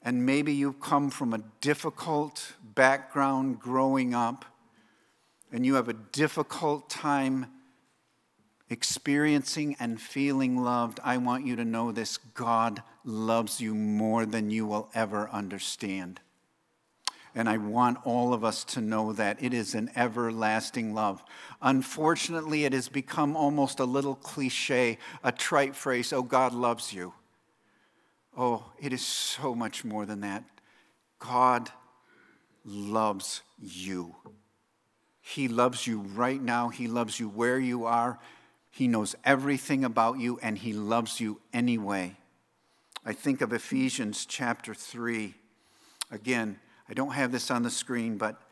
and 0.00 0.24
maybe 0.24 0.52
you've 0.52 0.80
come 0.80 1.10
from 1.10 1.32
a 1.34 1.42
difficult 1.60 2.52
background 2.62 3.58
growing 3.58 4.14
up, 4.14 4.44
and 5.50 5.66
you 5.66 5.74
have 5.74 5.88
a 5.88 5.94
difficult 5.94 6.88
time 6.88 7.46
experiencing 8.70 9.76
and 9.78 10.00
feeling 10.00 10.62
loved, 10.62 11.00
I 11.04 11.18
want 11.18 11.46
you 11.46 11.56
to 11.56 11.64
know 11.64 11.92
this 11.92 12.18
God 12.18 12.82
loves 13.04 13.60
you 13.60 13.74
more 13.74 14.24
than 14.26 14.50
you 14.50 14.66
will 14.66 14.90
ever 14.94 15.28
understand. 15.30 16.20
And 17.34 17.48
I 17.48 17.56
want 17.56 17.98
all 18.04 18.32
of 18.32 18.44
us 18.44 18.62
to 18.64 18.80
know 18.80 19.12
that 19.12 19.42
it 19.42 19.52
is 19.52 19.74
an 19.74 19.90
everlasting 19.96 20.94
love. 20.94 21.22
Unfortunately, 21.60 22.64
it 22.64 22.72
has 22.72 22.88
become 22.88 23.36
almost 23.36 23.80
a 23.80 23.84
little 23.84 24.14
cliche, 24.14 24.98
a 25.24 25.32
trite 25.32 25.74
phrase 25.74 26.12
oh, 26.12 26.22
God 26.22 26.54
loves 26.54 26.92
you. 26.92 27.12
Oh, 28.36 28.64
it 28.80 28.92
is 28.92 29.04
so 29.04 29.54
much 29.54 29.84
more 29.84 30.06
than 30.06 30.20
that. 30.20 30.44
God 31.18 31.70
loves 32.64 33.42
you. 33.60 34.14
He 35.20 35.48
loves 35.48 35.86
you 35.86 36.00
right 36.00 36.40
now. 36.40 36.68
He 36.68 36.86
loves 36.86 37.18
you 37.18 37.28
where 37.28 37.58
you 37.58 37.86
are. 37.86 38.18
He 38.74 38.88
knows 38.88 39.14
everything 39.22 39.84
about 39.84 40.18
you 40.18 40.40
and 40.42 40.58
He 40.58 40.72
loves 40.72 41.20
you 41.20 41.40
anyway. 41.52 42.16
I 43.06 43.12
think 43.12 43.40
of 43.40 43.52
Ephesians 43.52 44.26
chapter 44.26 44.74
3. 44.74 45.32
Again, 46.10 46.58
I 46.88 46.92
don't 46.92 47.12
have 47.12 47.30
this 47.30 47.52
on 47.52 47.62
the 47.62 47.70
screen, 47.70 48.16
but 48.16 48.42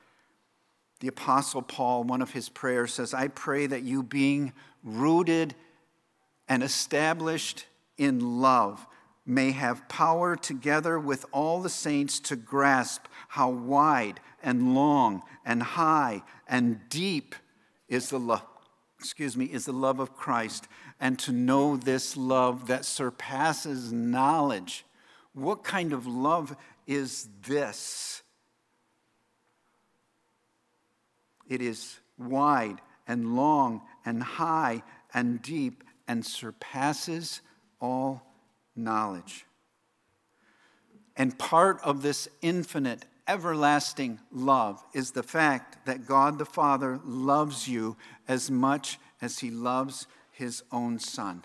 the 1.01 1.09
Apostle 1.09 1.61
Paul, 1.61 2.05
one 2.05 2.23
of 2.23 2.31
his 2.31 2.49
prayers 2.49 2.95
says, 2.95 3.13
I 3.13 3.27
pray 3.27 3.67
that 3.67 3.83
you, 3.83 4.05
being 4.05 4.53
rooted 4.85 5.57
and 6.49 6.63
established 6.63 7.67
in 7.99 8.41
love, 8.41 8.87
may 9.27 9.51
have 9.51 9.89
power 9.89 10.37
together 10.37 11.01
with 11.01 11.27
all 11.33 11.61
the 11.61 11.69
saints 11.69 12.21
to 12.21 12.37
grasp 12.37 13.07
how 13.27 13.51
wide 13.51 14.21
and 14.41 14.77
long 14.77 15.25
and 15.45 15.65
high 15.65 16.23
and 16.47 16.79
deep 16.89 17.35
is 17.89 18.11
the 18.11 18.21
love 18.21 18.52
excuse 19.03 19.37
me, 19.37 19.47
is 19.47 19.65
the 19.65 19.73
love 19.73 19.99
of 19.99 20.17
Christ 20.17 20.69
and 21.01 21.19
to 21.19 21.33
know 21.33 21.77
this 21.77 22.17
love 22.17 22.69
that 22.69 22.85
surpasses 22.85 23.93
knowledge. 23.93 24.85
What 25.35 25.65
kind 25.65 25.93
of 25.93 26.07
love 26.07 26.55
is 26.87 27.29
this? 27.45 28.23
It 31.49 31.61
is 31.61 31.99
wide 32.17 32.81
and 33.09 33.35
long 33.35 33.83
and 34.07 34.23
high 34.23 34.85
and 35.13 35.43
deep 35.43 35.83
and 36.07 36.25
surpasses 36.25 37.41
all 37.81 38.23
knowledge. 38.77 39.47
And 41.17 41.37
part 41.37 41.81
of 41.83 42.03
this 42.03 42.29
infinite 42.41 43.05
everlasting 43.33 44.21
love 44.31 44.85
is 44.93 45.13
the 45.13 45.23
fact 45.23 45.87
that 45.87 46.07
God 46.07 46.37
the 46.37 46.45
Father 46.45 47.01
loves 47.03 47.67
you 47.67 47.97
as 48.29 48.51
much 48.51 48.99
as 49.23 49.39
he 49.39 49.51
loves 49.51 50.07
his 50.33 50.63
own 50.71 50.99
Son. 50.99 51.43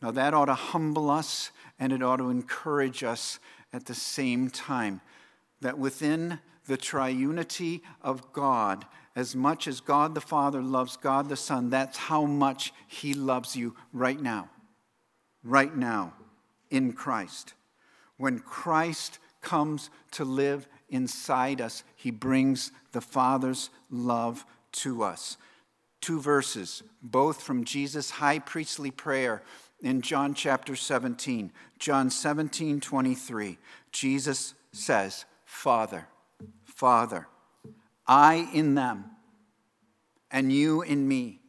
Now, 0.00 0.12
that 0.12 0.32
ought 0.32 0.44
to 0.44 0.54
humble 0.54 1.10
us 1.10 1.50
and 1.76 1.92
it 1.92 2.04
ought 2.04 2.18
to 2.18 2.30
encourage 2.30 3.02
us 3.02 3.40
at 3.72 3.86
the 3.86 3.96
same 3.96 4.48
time 4.48 5.00
that 5.60 5.76
within 5.76 6.38
the 6.66 6.78
triunity 6.78 7.80
of 8.00 8.32
God, 8.32 8.86
as 9.16 9.34
much 9.34 9.66
as 9.66 9.80
God 9.80 10.14
the 10.14 10.20
Father 10.20 10.62
loves 10.62 10.96
God 10.96 11.28
the 11.28 11.36
Son, 11.36 11.68
that's 11.68 11.98
how 11.98 12.26
much 12.26 12.72
he 12.86 13.12
loves 13.12 13.56
you 13.56 13.74
right 13.92 14.20
now. 14.20 14.50
Right 15.42 15.76
now, 15.76 16.14
in 16.70 16.92
Christ. 16.92 17.54
When 18.18 18.38
Christ 18.38 19.18
comes 19.40 19.90
to 20.12 20.24
live 20.24 20.68
inside 20.94 21.60
us, 21.60 21.82
he 21.96 22.10
brings 22.12 22.70
the 22.92 23.00
Father's 23.00 23.68
love 23.90 24.46
to 24.70 25.02
us. 25.02 25.36
Two 26.00 26.20
verses, 26.20 26.82
both 27.02 27.42
from 27.42 27.64
Jesus' 27.64 28.10
high 28.10 28.38
priestly 28.38 28.92
prayer 28.92 29.42
in 29.80 30.02
John 30.02 30.34
chapter 30.34 30.76
17. 30.76 31.50
John 31.80 32.10
17, 32.10 32.80
23. 32.80 33.58
Jesus 33.90 34.54
says, 34.72 35.24
Father, 35.44 36.06
Father, 36.64 37.26
I 38.06 38.48
in 38.54 38.74
them, 38.76 39.06
and 40.30 40.52
you 40.52 40.82
in 40.82 41.08
me, 41.08 41.40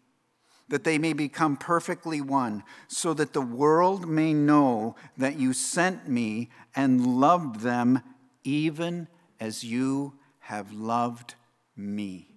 that 0.69 0.83
they 0.83 0.97
may 0.97 1.13
become 1.13 1.55
perfectly 1.55 2.19
one, 2.19 2.63
so 2.87 3.13
that 3.13 3.33
the 3.33 3.41
world 3.41 4.07
may 4.07 4.33
know 4.33 4.95
that 5.17 5.37
you 5.37 5.53
sent 5.53 6.09
me 6.09 6.49
and 6.75 7.19
loved 7.19 7.59
them 7.59 8.01
even 8.43 9.07
as 9.39 9.63
you 9.63 10.13
have 10.39 10.71
loved 10.71 11.35
me. 11.75 12.27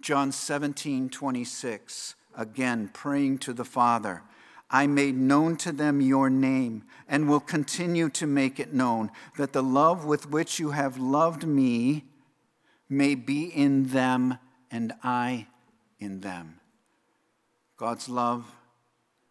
John 0.00 0.32
17, 0.32 1.08
26, 1.08 2.14
again 2.36 2.90
praying 2.92 3.38
to 3.38 3.52
the 3.52 3.64
Father. 3.64 4.22
I 4.70 4.86
made 4.86 5.16
known 5.16 5.56
to 5.58 5.72
them 5.72 6.00
your 6.00 6.28
name 6.28 6.84
and 7.08 7.28
will 7.28 7.40
continue 7.40 8.08
to 8.10 8.26
make 8.26 8.58
it 8.58 8.72
known, 8.72 9.10
that 9.38 9.52
the 9.52 9.62
love 9.62 10.04
with 10.04 10.30
which 10.30 10.58
you 10.58 10.70
have 10.70 10.98
loved 10.98 11.46
me 11.46 12.04
may 12.88 13.14
be 13.14 13.44
in 13.44 13.88
them 13.88 14.38
and 14.70 14.92
I 15.02 15.46
in 15.98 16.20
them. 16.20 16.60
God's 17.76 18.08
love 18.08 18.44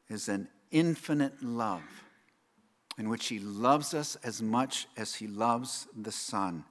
is 0.09 0.27
an 0.27 0.47
infinite 0.71 1.43
love 1.43 2.03
in 2.97 3.09
which 3.09 3.27
He 3.27 3.39
loves 3.39 3.93
us 3.93 4.15
as 4.23 4.41
much 4.41 4.87
as 4.97 5.15
He 5.15 5.27
loves 5.27 5.87
the 5.95 6.11
Son. 6.11 6.65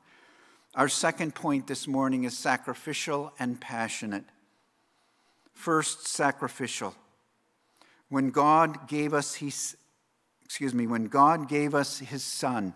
Our 0.75 0.89
second 0.89 1.35
point 1.35 1.67
this 1.67 1.87
morning 1.87 2.25
is 2.25 2.37
sacrificial 2.37 3.33
and 3.39 3.61
passionate. 3.61 4.25
First, 5.53 6.07
sacrificial. 6.07 6.95
When 8.09 8.31
God 8.31 8.89
gave 8.89 9.13
us 9.13 9.35
his, 9.35 9.77
excuse 10.45 10.73
me, 10.73 10.87
when 10.87 11.05
God 11.05 11.47
gave 11.47 11.75
us 11.75 11.99
his 11.99 12.23
son, 12.23 12.73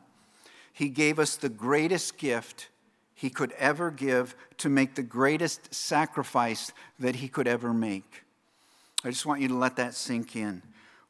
he 0.75 0.91
gave 0.91 1.19
us 1.19 1.37
the 1.37 1.49
greatest 1.49 2.19
gift 2.19 2.69
he 3.15 3.31
could 3.31 3.53
ever 3.53 3.91
give 3.91 4.37
to 4.59 4.69
make 4.69 4.95
the 4.95 5.03
greatest 5.03 5.75
sacrifice 5.75 6.73
that 6.99 7.17
he 7.17 7.29
could 7.29 7.49
ever 7.49 7.73
make. 7.73 8.25
I 9.05 9.09
just 9.11 9.25
want 9.25 9.41
you 9.41 9.49
to 9.49 9.57
let 9.57 9.77
that 9.77 9.95
sink 9.95 10.37
in. 10.37 10.63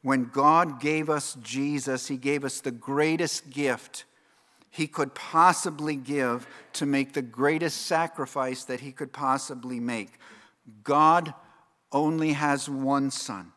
When 0.03 0.29
God 0.31 0.79
gave 0.79 1.09
us 1.09 1.35
Jesus, 1.43 2.07
he 2.07 2.15
gave 2.15 2.45
us 2.45 2.61
the 2.61 2.71
greatest 2.71 3.49
gift 3.49 4.05
he 4.77 4.85
could 4.85 5.15
possibly 5.15 5.95
give 5.95 6.45
to 6.73 6.85
make 6.85 7.13
the 7.13 7.21
greatest 7.23 7.87
sacrifice 7.87 8.63
that 8.65 8.79
he 8.79 8.91
could 8.91 9.11
possibly 9.11 9.79
make. 9.79 10.19
God 10.83 11.33
only 11.91 12.33
has 12.33 12.69
one 12.69 13.09
son. 13.09 13.53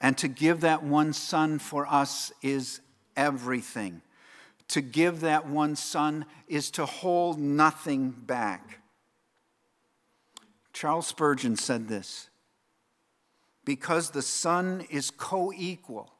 And 0.00 0.18
to 0.18 0.26
give 0.26 0.62
that 0.62 0.82
one 0.82 1.12
son 1.12 1.60
for 1.60 1.86
us 1.86 2.32
is 2.42 2.80
everything. 3.16 4.02
To 4.68 4.80
give 4.80 5.20
that 5.20 5.46
one 5.46 5.76
son 5.76 6.26
is 6.48 6.72
to 6.72 6.84
hold 6.84 7.38
nothing 7.38 8.10
back. 8.10 8.80
Charles 10.72 11.06
Spurgeon 11.06 11.54
said 11.54 11.86
this 11.86 12.28
because 13.64 14.10
the 14.10 14.22
Son 14.22 14.84
is 14.90 15.12
co 15.12 15.52
equal 15.54 16.12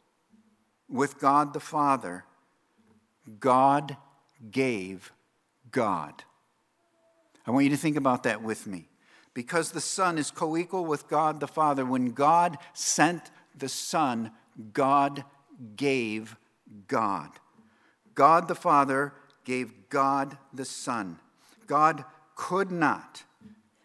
with 0.88 1.18
God 1.18 1.53
the 1.53 1.59
Father, 1.59 2.25
God 3.40 3.96
gave 4.50 5.12
God. 5.70 6.24
I 7.46 7.50
want 7.50 7.64
you 7.64 7.70
to 7.70 7.76
think 7.76 7.96
about 7.96 8.22
that 8.24 8.42
with 8.42 8.66
me. 8.66 8.88
Because 9.35 9.70
the 9.70 9.80
Son 9.80 10.18
is 10.18 10.30
co 10.30 10.56
equal 10.56 10.85
with 10.85 11.08
God 11.08 11.40
the 11.40 11.48
Father, 11.48 11.87
when 11.87 12.11
God 12.11 12.58
sent 12.74 13.30
the 13.56 13.68
Son, 13.68 14.30
God 14.72 15.24
gave 15.76 16.37
God. 16.87 17.30
God 18.14 18.48
the 18.48 18.54
Father 18.54 19.14
gave 19.44 19.88
God 19.88 20.37
the 20.52 20.64
Son. 20.64 21.18
God 21.66 22.04
could 22.35 22.70
not 22.70 23.24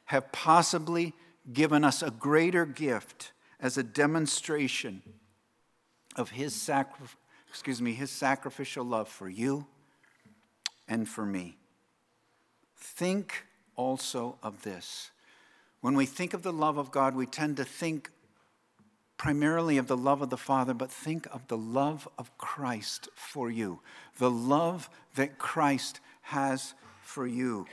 have 0.05 0.31
possibly 0.31 1.13
given 1.51 1.83
us 1.83 2.01
a 2.01 2.11
greater 2.11 2.65
gift 2.65 3.31
as 3.59 3.77
a 3.77 3.83
demonstration 3.83 5.01
of 6.15 6.31
his, 6.31 6.53
sacri- 6.53 7.07
excuse 7.57 7.81
me, 7.81 7.93
his 7.93 8.11
sacrificial 8.11 8.85
love 8.85 9.09
for 9.09 9.27
you 9.27 9.65
and 10.87 11.09
for 11.09 11.25
me. 11.25 11.57
Think 12.75 13.47
also 13.75 14.37
of 14.43 14.61
this. 14.61 15.09
When 15.81 15.95
we 15.95 16.05
think 16.05 16.35
of 16.35 16.43
the 16.43 16.53
love 16.53 16.77
of 16.77 16.91
God, 16.91 17.15
we 17.15 17.25
tend 17.25 17.57
to 17.57 17.65
think 17.65 18.11
primarily 19.17 19.79
of 19.79 19.87
the 19.87 19.97
love 19.97 20.21
of 20.21 20.29
the 20.29 20.37
Father, 20.37 20.75
but 20.75 20.91
think 20.91 21.25
of 21.33 21.47
the 21.47 21.57
love 21.57 22.07
of 22.19 22.37
Christ 22.37 23.09
for 23.15 23.49
you, 23.49 23.79
the 24.19 24.29
love 24.29 24.87
that 25.15 25.39
Christ 25.39 25.99
has 26.21 26.75
for 27.01 27.25
you. 27.25 27.65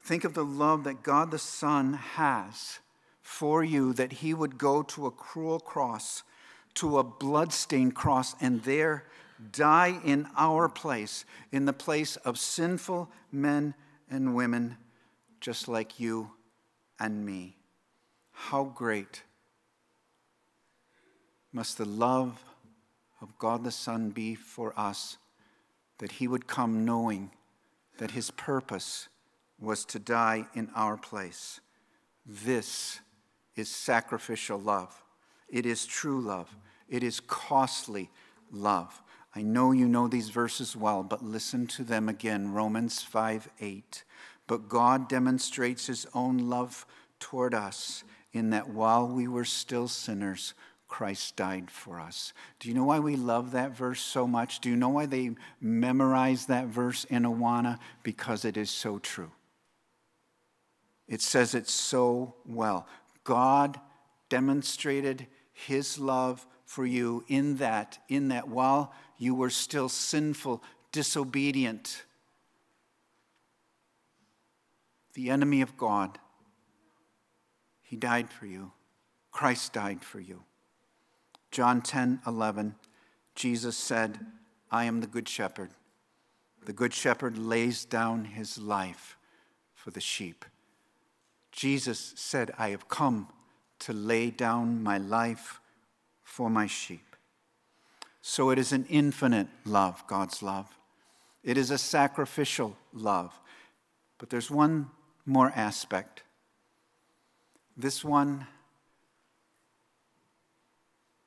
Think 0.00 0.22
of 0.22 0.34
the 0.34 0.44
love 0.44 0.84
that 0.84 1.02
God 1.02 1.32
the 1.32 1.40
Son 1.40 1.94
has 1.94 2.78
for 3.20 3.64
you, 3.64 3.92
that 3.94 4.12
he 4.12 4.32
would 4.32 4.58
go 4.58 4.84
to 4.84 5.06
a 5.06 5.10
cruel 5.10 5.58
cross, 5.58 6.22
to 6.78 6.98
a 6.98 7.04
bloodstained 7.04 7.94
cross, 7.94 8.34
and 8.40 8.62
there 8.62 9.04
die 9.52 10.00
in 10.04 10.28
our 10.36 10.68
place, 10.68 11.24
in 11.52 11.64
the 11.64 11.72
place 11.72 12.16
of 12.16 12.38
sinful 12.38 13.10
men 13.30 13.74
and 14.10 14.34
women 14.34 14.76
just 15.40 15.68
like 15.68 16.00
you 16.00 16.30
and 16.98 17.24
me. 17.24 17.56
How 18.32 18.64
great 18.64 19.22
must 21.52 21.78
the 21.78 21.84
love 21.84 22.44
of 23.20 23.36
God 23.38 23.64
the 23.64 23.70
Son 23.70 24.10
be 24.10 24.34
for 24.34 24.72
us 24.78 25.16
that 25.98 26.12
he 26.12 26.28
would 26.28 26.46
come 26.46 26.84
knowing 26.84 27.30
that 27.98 28.12
his 28.12 28.30
purpose 28.30 29.08
was 29.60 29.84
to 29.86 29.98
die 29.98 30.46
in 30.54 30.70
our 30.74 30.96
place. 30.96 31.60
This 32.24 33.00
is 33.56 33.68
sacrificial 33.68 34.58
love. 34.58 35.02
It 35.48 35.66
is 35.66 35.86
true 35.86 36.20
love. 36.20 36.54
It 36.88 37.02
is 37.02 37.20
costly 37.20 38.10
love. 38.50 39.02
I 39.34 39.42
know 39.42 39.72
you 39.72 39.86
know 39.86 40.08
these 40.08 40.30
verses 40.30 40.74
well, 40.74 41.02
but 41.02 41.24
listen 41.24 41.66
to 41.68 41.84
them 41.84 42.08
again. 42.08 42.52
Romans 42.52 43.02
5 43.02 43.48
8. 43.60 44.04
But 44.46 44.68
God 44.68 45.08
demonstrates 45.08 45.86
his 45.86 46.06
own 46.14 46.38
love 46.48 46.86
toward 47.20 47.54
us 47.54 48.04
in 48.32 48.50
that 48.50 48.70
while 48.70 49.06
we 49.06 49.28
were 49.28 49.44
still 49.44 49.88
sinners, 49.88 50.54
Christ 50.88 51.36
died 51.36 51.70
for 51.70 52.00
us. 52.00 52.32
Do 52.58 52.68
you 52.68 52.74
know 52.74 52.84
why 52.84 52.98
we 52.98 53.14
love 53.14 53.52
that 53.52 53.76
verse 53.76 54.00
so 54.00 54.26
much? 54.26 54.60
Do 54.60 54.70
you 54.70 54.76
know 54.76 54.88
why 54.88 55.04
they 55.04 55.32
memorize 55.60 56.46
that 56.46 56.66
verse 56.66 57.04
in 57.04 57.24
Awana? 57.24 57.78
Because 58.02 58.46
it 58.46 58.56
is 58.56 58.70
so 58.70 58.98
true. 58.98 59.30
It 61.06 61.20
says 61.20 61.54
it 61.54 61.68
so 61.68 62.34
well. 62.46 62.86
God 63.24 63.78
demonstrated 64.30 65.26
his 65.52 65.98
love 65.98 66.46
for 66.68 66.84
you 66.84 67.24
in 67.28 67.56
that, 67.56 67.98
in 68.10 68.28
that 68.28 68.46
while 68.46 68.92
you 69.16 69.34
were 69.34 69.48
still 69.48 69.88
sinful, 69.88 70.62
disobedient, 70.92 72.04
the 75.14 75.30
enemy 75.30 75.62
of 75.62 75.78
God, 75.78 76.18
he 77.80 77.96
died 77.96 78.30
for 78.30 78.44
you. 78.44 78.70
Christ 79.32 79.72
died 79.72 80.04
for 80.04 80.20
you. 80.20 80.42
John 81.50 81.80
10 81.80 82.20
11, 82.26 82.74
Jesus 83.34 83.78
said, 83.78 84.18
I 84.70 84.84
am 84.84 85.00
the 85.00 85.06
good 85.06 85.26
shepherd. 85.26 85.70
The 86.66 86.74
good 86.74 86.92
shepherd 86.92 87.38
lays 87.38 87.86
down 87.86 88.26
his 88.26 88.58
life 88.58 89.16
for 89.74 89.90
the 89.90 90.02
sheep. 90.02 90.44
Jesus 91.50 92.12
said, 92.14 92.50
I 92.58 92.68
have 92.68 92.88
come 92.88 93.28
to 93.78 93.94
lay 93.94 94.28
down 94.28 94.82
my 94.82 94.98
life 94.98 95.57
for 96.38 96.48
my 96.48 96.68
sheep. 96.68 97.16
So 98.22 98.50
it 98.50 98.60
is 98.60 98.72
an 98.72 98.86
infinite 98.88 99.48
love, 99.64 100.06
God's 100.06 100.40
love. 100.40 100.68
It 101.42 101.58
is 101.58 101.72
a 101.72 101.78
sacrificial 101.78 102.76
love. 102.92 103.36
But 104.18 104.30
there's 104.30 104.48
one 104.48 104.88
more 105.26 105.50
aspect. 105.56 106.22
This 107.76 108.04
one 108.04 108.46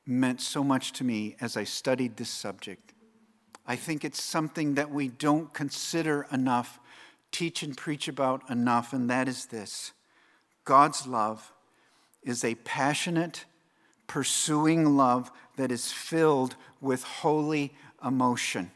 meant 0.06 0.39
so 0.39 0.63
much 0.63 0.93
to 0.93 1.04
me 1.04 1.36
as 1.41 1.58
I 1.58 1.65
studied 1.65 2.15
this 2.15 2.30
subject. 2.30 2.93
I 3.67 3.76
think 3.76 4.06
it's 4.06 4.24
something 4.24 4.76
that 4.76 4.91
we 4.91 5.10
don't 5.10 5.54
consider 5.54 6.26
enough, 6.32 6.80
teach 7.34 7.63
and 7.63 7.76
preach 7.76 8.08
about 8.08 8.50
enough, 8.50 8.93
and 8.93 9.10
that 9.10 9.28
is 9.28 9.47
this 9.47 9.91
God's 10.63 11.06
love 11.06 11.52
is 12.24 12.45
a 12.45 12.56
passionate, 12.56 13.43
pursuing 14.12 14.97
love 14.97 15.32
that 15.56 15.71
is 15.71 15.89
filled 15.89 16.58
with 16.82 17.02
holy 17.02 17.74
emotion. 18.06 18.69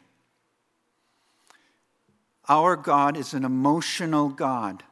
Our 2.47 2.77
God 2.77 3.17
is 3.17 3.33
an 3.33 3.43
emotional 3.43 4.29
God. 4.29 4.83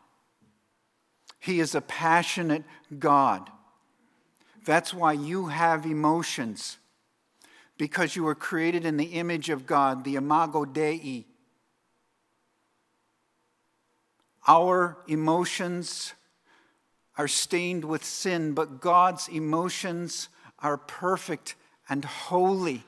He 1.39 1.62
is 1.62 1.75
a 1.75 1.79
passionate 1.79 2.65
God. 2.99 3.49
That's 4.65 4.93
why 4.93 5.13
you 5.13 5.45
have 5.45 5.86
emotions, 5.86 6.77
because 7.77 8.17
you 8.17 8.25
were 8.25 8.36
created 8.36 8.86
in 8.86 8.97
the 8.97 9.13
image 9.13 9.49
of 9.49 9.65
God, 9.65 10.03
the 10.03 10.17
imago 10.17 10.65
Dei. 10.65 11.25
Our 14.45 14.97
emotions 15.08 16.13
are 17.17 17.29
stained 17.29 17.86
with 17.86 18.03
sin, 18.03 18.51
but 18.51 18.82
God's 18.82 19.29
emotions 19.29 20.27
are 20.63 20.78
perfect 20.78 21.56
and 21.89 22.04
holy. 22.04 22.84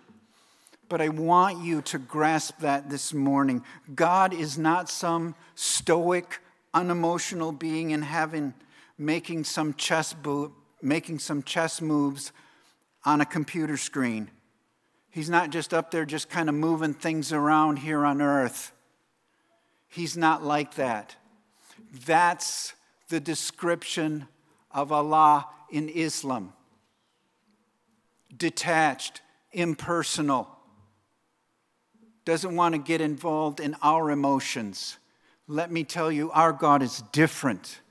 But 0.90 1.02
I 1.02 1.10
want 1.10 1.64
you 1.64 1.82
to 1.84 2.00
grasp 2.00 2.60
that 2.60 2.90
this 2.90 3.14
morning. 3.14 3.64
God 3.94 4.34
is 4.34 4.58
not 4.58 4.90
some 4.90 5.36
stoic, 5.56 6.40
unemotional 6.74 7.52
being 7.52 7.92
in 7.92 8.02
heaven 8.02 8.54
making 8.98 9.44
some 9.44 9.74
chess, 9.74 10.14
bo- 10.14 10.54
making 10.82 11.20
some 11.20 11.44
chess 11.44 11.82
moves 11.82 12.32
on 13.04 13.22
a 13.22 13.26
computer 13.26 13.78
screen. 13.78 14.30
He's 15.10 15.30
not 15.30 15.50
just 15.50 15.74
up 15.74 15.92
there 15.92 16.06
just 16.06 16.30
kind 16.30 16.50
of 16.50 16.56
moving 16.56 16.94
things 16.94 17.32
around 17.32 17.78
here 17.78 18.06
on 18.06 18.22
earth. 18.22 18.72
He's 19.88 20.18
not 20.18 20.44
like 20.44 20.76
that. 20.76 21.16
That's 22.06 22.74
the 23.10 23.20
description 23.20 24.28
of 24.72 24.92
Allah 24.92 25.48
in 25.70 25.90
Islam 25.90 26.54
detached, 28.36 29.22
impersonal, 29.52 30.50
doesn't 32.24 32.56
want 32.56 32.74
to 32.74 32.80
get 32.80 33.02
involved 33.02 33.60
in 33.60 33.76
our 33.82 34.12
emotions. 34.12 34.98
Let 35.48 35.72
me 35.72 35.84
tell 35.84 36.12
you, 36.12 36.32
our 36.32 36.52
God 36.52 36.82
is 36.82 37.04
different. 37.12 37.82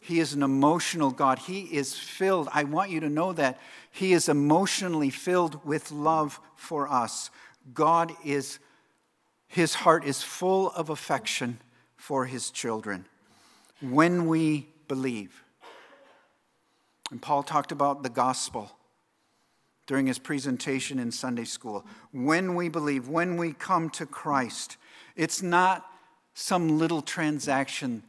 He 0.00 0.20
is 0.20 0.34
an 0.34 0.42
emotional 0.42 1.10
God. 1.10 1.38
He 1.38 1.62
is 1.62 1.96
filled, 1.96 2.48
I 2.52 2.64
want 2.64 2.90
you 2.90 3.00
to 3.00 3.08
know 3.08 3.32
that. 3.32 3.60
He 3.90 4.12
is 4.12 4.28
emotionally 4.28 5.10
filled 5.10 5.64
with 5.64 5.92
love 5.92 6.40
for 6.56 6.88
us. 6.88 7.30
God 7.72 8.12
is 8.24 8.58
His 9.46 9.74
heart 9.74 10.04
is 10.04 10.22
full 10.22 10.70
of 10.72 10.90
affection 10.90 11.58
for 12.04 12.26
his 12.26 12.50
children 12.50 13.06
when 13.80 14.26
we 14.26 14.68
believe. 14.88 15.42
And 17.10 17.22
Paul 17.22 17.42
talked 17.42 17.72
about 17.72 18.02
the 18.02 18.10
gospel 18.10 18.70
during 19.86 20.06
his 20.06 20.18
presentation 20.18 20.98
in 20.98 21.10
Sunday 21.10 21.44
school. 21.44 21.84
When 22.12 22.54
we 22.54 22.68
believe, 22.68 23.08
when 23.08 23.36
we 23.36 23.52
come 23.52 23.90
to 23.90 24.06
Christ, 24.06 24.76
it's 25.16 25.42
not 25.42 25.86
some 26.34 26.78
little 26.78 27.02
transaction 27.02 28.02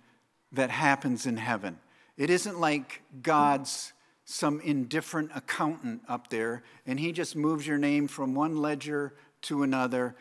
that 0.51 0.69
happens 0.69 1.25
in 1.25 1.37
heaven. 1.37 1.77
It 2.17 2.29
isn't 2.29 2.59
like 2.59 3.01
God's 3.21 3.93
some 4.23 4.59
indifferent 4.61 5.29
accountant 5.35 6.01
up 6.07 6.29
there 6.29 6.63
and 6.87 6.99
he 6.99 7.11
just 7.11 7.35
moves 7.35 7.67
your 7.67 7.77
name 7.77 8.07
from 8.07 8.33
one 8.33 8.57
ledger 8.57 9.13
to 9.43 9.61
another 9.61 10.15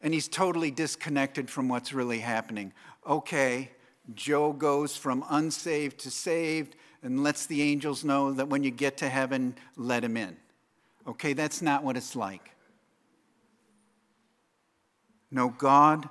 and 0.00 0.14
he's 0.14 0.28
totally 0.28 0.70
disconnected 0.70 1.50
from 1.50 1.68
what's 1.68 1.92
really 1.92 2.20
happening. 2.20 2.72
Okay, 3.06 3.70
Joe 4.14 4.52
goes 4.52 4.96
from 4.96 5.24
unsaved 5.28 5.98
to 6.00 6.10
saved 6.10 6.76
and 7.02 7.22
lets 7.22 7.46
the 7.46 7.60
angels 7.62 8.04
know 8.04 8.32
that 8.32 8.48
when 8.48 8.64
you 8.64 8.70
get 8.70 8.96
to 8.98 9.08
heaven, 9.08 9.54
let 9.76 10.02
him 10.02 10.16
in. 10.16 10.36
Okay, 11.06 11.32
that's 11.32 11.62
not 11.62 11.82
what 11.82 11.96
it's 11.96 12.14
like. 12.14 12.50
No, 15.30 15.48
God, 15.48 16.08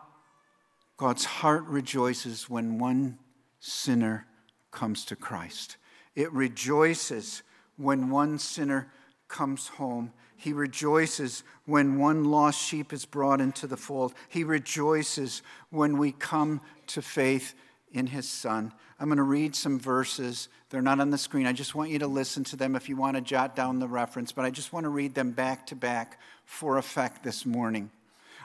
God's 0.98 1.26
heart 1.26 1.64
rejoices 1.66 2.50
when 2.50 2.80
one 2.80 3.20
sinner 3.60 4.26
comes 4.72 5.06
to 5.06 5.16
Christ. 5.16 5.78
It 6.16 6.32
rejoices 6.32 7.44
when 7.78 8.10
one 8.10 8.40
sinner 8.40 8.92
comes 9.28 9.68
home. 9.68 10.14
He 10.36 10.54
rejoices 10.54 11.44
when 11.66 12.00
one 12.00 12.24
lost 12.24 12.62
sheep 12.62 12.94
is 12.94 13.06
brought 13.06 13.42
into 13.42 13.68
the 13.68 13.78
fold. 13.78 14.14
He 14.30 14.44
rejoices 14.44 15.42
when 15.70 15.98
we 15.98 16.14
come 16.14 16.62
to 16.88 17.02
faith 17.02 17.54
in 17.92 18.08
his 18.08 18.28
son. 18.28 18.72
I'm 19.00 19.08
going 19.08 19.18
to 19.18 19.24
read 19.24 19.56
some 19.56 19.80
verses. 19.80 20.50
They're 20.70 20.82
not 20.82 21.00
on 21.00 21.10
the 21.10 21.18
screen. 21.18 21.46
I 21.46 21.54
just 21.54 21.76
want 21.76 21.90
you 21.90 22.00
to 22.00 22.08
listen 22.08 22.44
to 22.46 22.56
them 22.56 22.76
if 22.76 22.90
you 22.90 22.96
want 22.96 23.16
to 23.16 23.22
jot 23.22 23.56
down 23.56 23.80
the 23.80 23.88
reference, 23.88 24.32
but 24.32 24.46
I 24.46 24.50
just 24.50 24.74
want 24.74 24.84
to 24.84 24.90
read 24.90 25.16
them 25.16 25.32
back 25.32 25.68
to 25.68 25.76
back 25.76 26.20
for 26.46 26.78
effect 26.78 27.24
this 27.24 27.46
morning. 27.46 27.90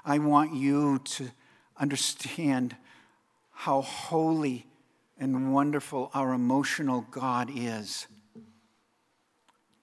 I 0.05 0.19
want 0.19 0.55
you 0.55 0.99
to 0.99 1.31
understand 1.77 2.77
how 3.53 3.83
holy 3.83 4.67
and 5.19 5.53
wonderful 5.53 6.11
our 6.15 6.33
emotional 6.33 7.07
God 7.11 7.51
is. 7.55 8.07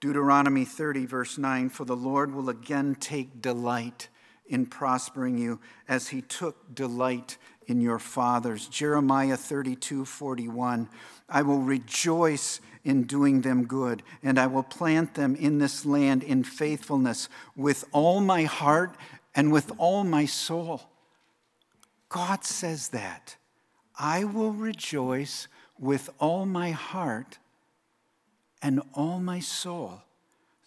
Deuteronomy 0.00 0.64
30, 0.64 1.06
verse 1.06 1.38
9 1.38 1.68
For 1.68 1.84
the 1.84 1.96
Lord 1.96 2.34
will 2.34 2.48
again 2.48 2.96
take 2.96 3.40
delight 3.40 4.08
in 4.46 4.66
prospering 4.66 5.38
you 5.38 5.60
as 5.88 6.08
he 6.08 6.20
took 6.20 6.74
delight 6.74 7.38
in 7.66 7.80
your 7.80 7.98
fathers. 7.98 8.68
Jeremiah 8.68 9.36
32 9.36 10.04
41. 10.04 10.88
I 11.28 11.42
will 11.42 11.60
rejoice 11.60 12.60
in 12.84 13.04
doing 13.04 13.42
them 13.42 13.64
good, 13.64 14.02
and 14.22 14.38
I 14.38 14.46
will 14.46 14.62
plant 14.62 15.14
them 15.14 15.36
in 15.36 15.58
this 15.58 15.86
land 15.86 16.22
in 16.22 16.44
faithfulness 16.44 17.28
with 17.56 17.84
all 17.92 18.20
my 18.20 18.44
heart 18.44 18.94
and 19.34 19.52
with 19.52 19.72
all 19.78 20.04
my 20.04 20.26
soul. 20.26 20.82
God 22.08 22.44
says 22.44 22.88
that. 22.88 23.36
I 23.98 24.24
will 24.24 24.52
rejoice 24.52 25.48
with 25.78 26.10
all 26.18 26.44
my 26.44 26.70
heart 26.70 27.38
and 28.60 28.82
all 28.94 29.20
my 29.20 29.40
soul. 29.40 30.02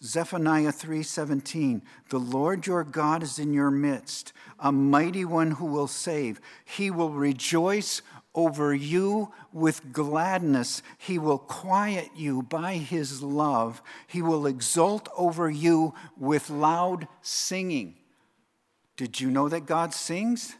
Zephaniah 0.06 0.70
3:17 0.70 1.82
The 2.10 2.20
Lord 2.20 2.66
your 2.66 2.84
God 2.84 3.24
is 3.24 3.40
in 3.40 3.52
your 3.52 3.72
midst, 3.72 4.32
a 4.58 4.70
mighty 4.70 5.24
one 5.24 5.52
who 5.52 5.66
will 5.66 5.88
save. 5.88 6.40
He 6.64 6.92
will 6.92 7.10
rejoice 7.10 8.02
over 8.32 8.72
you 8.72 9.32
with 9.52 9.92
gladness. 9.92 10.80
He 10.96 11.18
will 11.18 11.38
quiet 11.38 12.10
you 12.14 12.42
by 12.42 12.76
his 12.76 13.20
love. 13.20 13.82
He 14.06 14.22
will 14.22 14.46
exult 14.46 15.08
over 15.16 15.50
you 15.50 15.92
with 16.16 16.50
loud 16.50 17.08
singing. 17.20 17.96
Did 18.96 19.20
you 19.20 19.28
know 19.28 19.48
that 19.48 19.66
God 19.66 19.92
sings? 19.92 20.54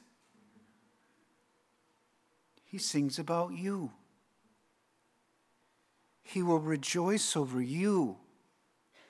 He 2.64 2.78
sings 2.78 3.18
about 3.18 3.52
you. 3.52 3.92
He 6.24 6.42
will 6.42 6.58
rejoice 6.58 7.36
over 7.36 7.62
you 7.62 8.16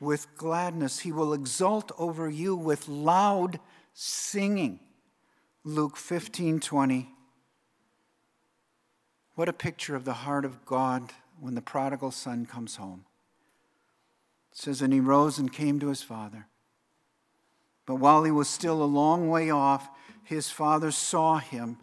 with 0.01 0.35
gladness. 0.37 1.01
He 1.01 1.13
will 1.13 1.33
exult 1.33 1.93
over 1.99 2.29
you 2.29 2.55
with 2.57 2.89
loud 2.89 3.61
singing. 3.93 4.81
Luke 5.65 5.97
15 5.97 6.61
20. 6.61 7.09
What 9.35 9.49
a 9.49 9.53
picture 9.53 9.95
of 9.95 10.05
the 10.05 10.15
heart 10.15 10.45
of 10.45 10.65
God 10.65 11.13
when 11.39 11.55
the 11.55 11.61
prodigal 11.61 12.11
son 12.11 12.47
comes 12.47 12.77
home. 12.77 13.05
It 14.53 14.59
says, 14.59 14.81
And 14.81 14.93
he 14.93 15.01
rose 15.01 15.39
and 15.39 15.53
came 15.53 15.79
to 15.81 15.89
his 15.89 16.03
father. 16.03 16.47
But 17.85 17.97
while 17.97 18.25
he 18.25 18.31
was 18.31 18.49
still 18.49 18.83
a 18.83 18.85
long 18.85 19.29
way 19.29 19.51
off, 19.51 19.89
his 20.25 20.51
father 20.51 20.91
saw 20.91 21.39
him 21.39 21.79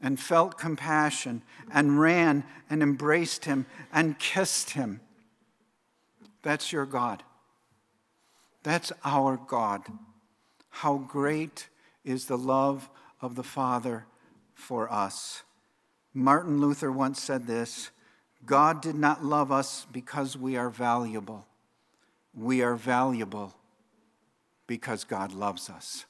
and 0.00 0.18
felt 0.20 0.58
compassion 0.58 1.42
and 1.72 1.98
ran 1.98 2.44
and 2.68 2.82
embraced 2.82 3.46
him 3.46 3.66
and 3.92 4.18
kissed 4.18 4.70
him. 4.70 5.00
That's 6.42 6.72
your 6.72 6.86
God. 6.86 7.22
That's 8.62 8.92
our 9.04 9.36
God. 9.36 9.82
How 10.70 10.98
great 10.98 11.68
is 12.04 12.26
the 12.26 12.38
love 12.38 12.88
of 13.20 13.34
the 13.34 13.42
Father 13.42 14.06
for 14.54 14.92
us. 14.92 15.42
Martin 16.14 16.60
Luther 16.60 16.90
once 16.90 17.20
said 17.20 17.46
this 17.46 17.90
God 18.44 18.82
did 18.82 18.96
not 18.96 19.24
love 19.24 19.52
us 19.52 19.86
because 19.92 20.36
we 20.36 20.56
are 20.56 20.70
valuable. 20.70 21.46
We 22.34 22.62
are 22.62 22.74
valuable 22.74 23.54
because 24.66 25.04
God 25.04 25.32
loves 25.32 25.68
us. 25.70 26.06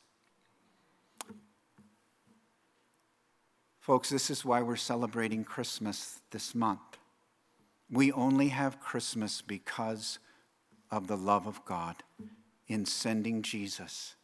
Folks, 3.80 4.08
this 4.10 4.30
is 4.30 4.44
why 4.44 4.62
we're 4.62 4.76
celebrating 4.76 5.44
Christmas 5.44 6.20
this 6.30 6.54
month. 6.54 6.80
We 7.92 8.10
only 8.10 8.48
have 8.48 8.80
Christmas 8.80 9.42
because 9.42 10.18
of 10.90 11.08
the 11.08 11.16
love 11.16 11.46
of 11.46 11.62
God 11.66 11.96
in 12.66 12.86
sending 12.86 13.42
Jesus 13.42 14.16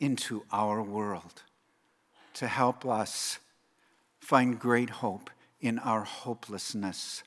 into 0.00 0.44
our 0.50 0.82
world 0.82 1.42
to 2.34 2.48
help 2.48 2.86
us 2.86 3.38
find 4.18 4.58
great 4.58 4.88
hope 4.88 5.28
in 5.60 5.78
our 5.78 6.04
hopelessness. 6.04 7.22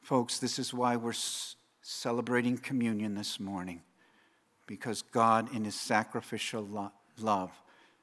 Folks, 0.00 0.38
this 0.38 0.60
is 0.60 0.72
why 0.72 0.94
we're 0.94 1.12
celebrating 1.82 2.58
communion 2.58 3.16
this 3.16 3.40
morning, 3.40 3.82
because 4.68 5.02
God, 5.02 5.52
in 5.52 5.64
his 5.64 5.74
sacrificial 5.74 6.62
lo- 6.62 6.92
love, 7.18 7.50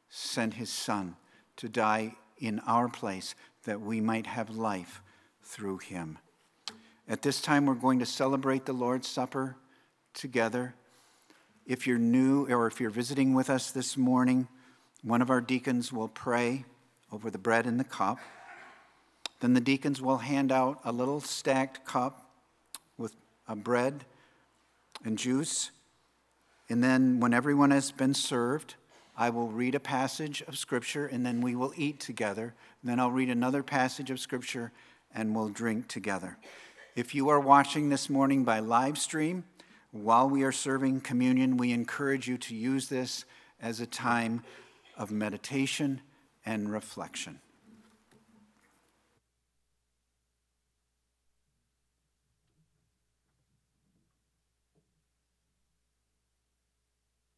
sent 0.09 0.55
his 0.55 0.69
Son 0.69 1.15
to 1.55 1.69
die 1.69 2.15
in 2.37 2.59
our 2.67 2.89
place 2.89 3.35
that 3.63 3.79
we 3.79 4.01
might 4.01 4.27
have 4.27 4.49
life 4.49 5.01
through 5.43 5.79
him. 5.79 6.17
At 7.07 7.21
this 7.21 7.41
time, 7.41 7.65
we're 7.65 7.75
going 7.75 7.99
to 7.99 8.05
celebrate 8.05 8.65
the 8.65 8.73
Lord's 8.73 9.07
Supper 9.07 9.57
together. 10.13 10.73
If 11.65 11.85
you're 11.85 11.97
new 11.97 12.47
or 12.47 12.67
if 12.67 12.79
you're 12.79 12.89
visiting 12.89 13.33
with 13.33 13.49
us 13.49 13.71
this 13.71 13.97
morning, 13.97 14.47
one 15.03 15.21
of 15.21 15.29
our 15.29 15.41
deacons 15.41 15.91
will 15.91 16.07
pray 16.07 16.65
over 17.11 17.29
the 17.29 17.37
bread 17.37 17.65
and 17.65 17.79
the 17.79 17.83
cup. 17.83 18.19
Then 19.41 19.53
the 19.53 19.61
deacons 19.61 20.01
will 20.01 20.19
hand 20.19 20.51
out 20.51 20.79
a 20.85 20.91
little 20.91 21.19
stacked 21.19 21.85
cup 21.85 22.29
with 22.97 23.13
a 23.47 23.55
bread 23.55 24.05
and 25.03 25.17
juice. 25.17 25.71
And 26.69 26.81
then, 26.81 27.19
when 27.19 27.33
everyone 27.33 27.71
has 27.71 27.91
been 27.91 28.13
served, 28.13 28.75
I 29.17 29.29
will 29.29 29.49
read 29.49 29.75
a 29.75 29.79
passage 29.79 30.41
of 30.47 30.57
Scripture 30.57 31.05
and 31.05 31.25
then 31.25 31.41
we 31.41 31.55
will 31.55 31.73
eat 31.75 31.99
together. 31.99 32.55
Then 32.83 32.99
I'll 32.99 33.11
read 33.11 33.29
another 33.29 33.61
passage 33.61 34.09
of 34.09 34.19
Scripture 34.19 34.71
and 35.13 35.35
we'll 35.35 35.49
drink 35.49 35.87
together. 35.87 36.37
If 36.95 37.15
you 37.15 37.29
are 37.29 37.39
watching 37.39 37.89
this 37.89 38.09
morning 38.09 38.43
by 38.43 38.59
live 38.59 38.97
stream, 38.97 39.45
while 39.91 40.29
we 40.29 40.43
are 40.43 40.51
serving 40.51 41.01
communion, 41.01 41.57
we 41.57 41.71
encourage 41.71 42.27
you 42.27 42.37
to 42.39 42.55
use 42.55 42.89
this 42.89 43.25
as 43.61 43.79
a 43.79 43.85
time 43.85 44.43
of 44.97 45.11
meditation 45.11 46.01
and 46.45 46.71
reflection. 46.71 47.39